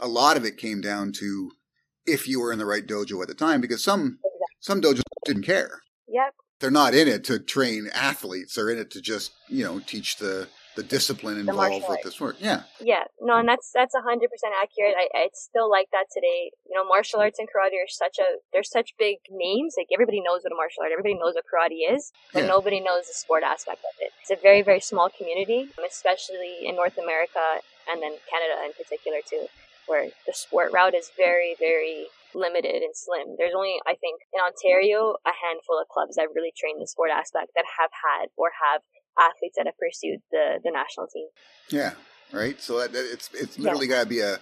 a 0.00 0.08
lot 0.08 0.36
of 0.36 0.44
it 0.44 0.56
came 0.56 0.80
down 0.80 1.12
to 1.12 1.52
if 2.04 2.28
you 2.28 2.40
were 2.40 2.52
in 2.52 2.58
the 2.58 2.66
right 2.66 2.86
dojo 2.86 3.22
at 3.22 3.28
the 3.28 3.34
time 3.34 3.60
because 3.60 3.82
some 3.82 4.18
exactly. 4.18 4.46
some 4.60 4.80
dojos 4.80 5.02
didn't 5.24 5.44
care. 5.44 5.80
Yep. 6.08 6.34
They're 6.64 6.70
not 6.70 6.94
in 6.94 7.08
it 7.08 7.24
to 7.24 7.38
train 7.38 7.90
athletes. 7.92 8.54
They're 8.54 8.70
in 8.70 8.78
it 8.78 8.90
to 8.92 9.02
just, 9.02 9.32
you 9.48 9.64
know, 9.64 9.80
teach 9.80 10.16
the 10.16 10.48
the 10.76 10.82
discipline 10.82 11.36
involved 11.36 11.84
with 11.86 12.00
this 12.02 12.18
work. 12.18 12.36
Yeah. 12.40 12.62
Yeah. 12.80 13.04
No, 13.20 13.36
and 13.36 13.46
that's 13.46 13.70
that's 13.74 13.94
a 13.94 14.00
hundred 14.00 14.30
percent 14.30 14.54
accurate. 14.56 14.94
I, 14.96 15.08
I 15.14 15.28
still 15.34 15.68
like 15.68 15.88
that 15.92 16.06
today. 16.10 16.52
You 16.66 16.74
know, 16.74 16.88
martial 16.88 17.20
arts 17.20 17.38
and 17.38 17.46
karate 17.46 17.76
are 17.76 17.86
such 17.86 18.16
a 18.18 18.40
they're 18.50 18.64
such 18.64 18.94
big 18.98 19.18
names. 19.30 19.74
Like 19.76 19.88
everybody 19.92 20.22
knows 20.22 20.40
what 20.42 20.52
a 20.52 20.56
martial 20.56 20.84
art, 20.84 20.90
everybody 20.90 21.20
knows 21.20 21.34
what 21.34 21.44
karate 21.44 21.84
is, 21.84 22.12
but 22.32 22.44
yeah. 22.44 22.48
nobody 22.48 22.80
knows 22.80 23.08
the 23.08 23.12
sport 23.12 23.42
aspect 23.42 23.84
of 23.84 24.00
it. 24.00 24.12
It's 24.22 24.30
a 24.30 24.40
very 24.40 24.62
very 24.62 24.80
small 24.80 25.10
community, 25.10 25.68
especially 25.86 26.64
in 26.64 26.76
North 26.76 26.96
America 26.96 27.60
and 27.92 28.00
then 28.00 28.16
Canada 28.24 28.64
in 28.64 28.72
particular 28.72 29.18
too, 29.20 29.48
where 29.86 30.08
the 30.26 30.32
sport 30.32 30.72
route 30.72 30.94
is 30.94 31.10
very 31.14 31.56
very 31.60 32.06
limited 32.34 32.82
and 32.82 32.94
slim. 32.94 33.36
There's 33.38 33.54
only, 33.54 33.78
I 33.86 33.94
think, 33.94 34.20
in 34.32 34.40
Ontario, 34.42 35.16
a 35.26 35.34
handful 35.34 35.80
of 35.80 35.88
clubs 35.88 36.16
that 36.16 36.28
really 36.34 36.52
train 36.56 36.78
the 36.78 36.86
sport 36.86 37.10
aspect 37.10 37.52
that 37.56 37.64
have 37.78 37.90
had 37.94 38.28
or 38.36 38.50
have 38.58 38.82
athletes 39.18 39.54
that 39.56 39.66
have 39.66 39.78
pursued 39.78 40.20
the 40.30 40.60
the 40.62 40.70
national 40.70 41.06
team. 41.06 41.28
Yeah. 41.68 41.94
right? 42.32 42.60
So 42.60 42.80
that, 42.80 42.92
that 42.92 43.06
it's 43.12 43.30
it's 43.32 43.58
literally 43.58 43.86
got 43.86 44.02
to 44.02 44.08
be 44.08 44.20
a 44.20 44.38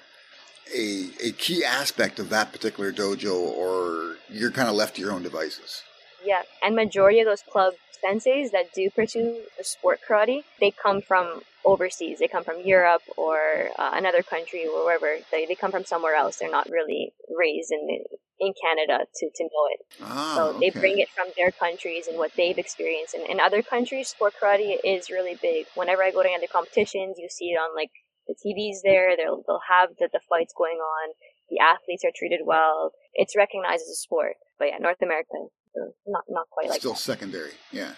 a 0.75 1.11
a 1.23 1.33
key 1.33 1.65
aspect 1.65 2.19
of 2.19 2.31
that 2.31 2.53
particular 2.53 2.93
dojo, 2.93 3.35
or 3.35 4.17
you're 4.29 4.51
kind 4.51 4.69
of 4.69 4.75
left 4.75 4.97
to 4.97 5.03
your 5.03 5.13
own 5.13 5.23
devices. 5.23 5.83
Yeah, 6.25 6.43
and 6.63 6.75
majority 6.75 7.21
of 7.21 7.27
those 7.27 7.43
club 7.43 7.75
senseis 8.05 8.51
that 8.51 8.73
do 8.75 8.91
pursue 8.91 9.43
the 9.57 9.65
sport 9.65 10.01
karate, 10.07 10.43
they 10.61 10.71
come 10.71 11.01
from 11.01 11.43
overseas. 11.65 12.19
They 12.19 12.29
come 12.29 12.45
from 12.45 12.61
Europe 12.65 13.03
or 13.17 13.71
uh, 13.79 13.93
another 13.95 14.23
country 14.23 14.67
or 14.67 14.85
wherever. 14.85 15.19
They, 15.31 15.47
they 15.47 15.55
come 15.55 15.71
from 15.71 15.85
somewhere 15.85 16.15
else. 16.15 16.37
They're 16.37 16.51
not 16.51 16.69
really 16.69 17.13
raised 17.37 17.71
in 17.71 18.05
in 18.41 18.53
Canada 18.61 19.07
to, 19.15 19.31
to 19.37 19.45
know 19.45 19.65
it. 19.71 19.81
Ah, 20.03 20.35
so 20.35 20.59
they 20.59 20.71
okay. 20.71 20.81
bring 20.81 20.99
it 20.99 21.09
from 21.09 21.29
their 21.37 21.53
countries 21.53 22.09
and 22.09 22.19
what 22.19 22.33
they've 22.37 22.59
experienced. 22.59 23.15
And 23.15 23.25
in 23.29 23.39
other 23.39 23.63
countries, 23.63 24.09
sport 24.09 24.35
karate 24.41 24.79
is 24.83 25.11
really 25.11 25.39
big. 25.41 25.67
Whenever 25.77 26.03
I 26.03 26.11
go 26.11 26.25
to 26.25 26.29
other 26.29 26.51
competitions, 26.51 27.19
you 27.19 27.29
see 27.31 27.55
it 27.55 27.57
on 27.57 27.77
like 27.77 27.91
the 28.27 28.35
TVs 28.35 28.83
there. 28.83 29.17
They'll 29.17 29.45
they'll 29.47 29.69
have 29.69 29.91
the, 29.99 30.09
the 30.13 30.21
fights 30.29 30.53
going 30.57 30.79
on. 30.79 31.15
The 31.51 31.61
athletes 31.63 32.03
are 32.05 32.15
treated 32.17 32.41
well. 32.45 32.93
It's 33.15 33.37
recognized 33.37 33.83
as 33.83 33.95
a 33.95 34.01
sport. 34.03 34.35
But 34.59 34.69
yeah, 34.69 34.79
North 34.79 35.03
America, 35.03 35.53
not 36.07 36.25
not 36.29 36.47
quite 36.51 36.69
like 36.69 36.81
Still 36.81 36.93
that. 36.93 36.99
secondary. 37.01 37.53
Yeah, 37.71 37.93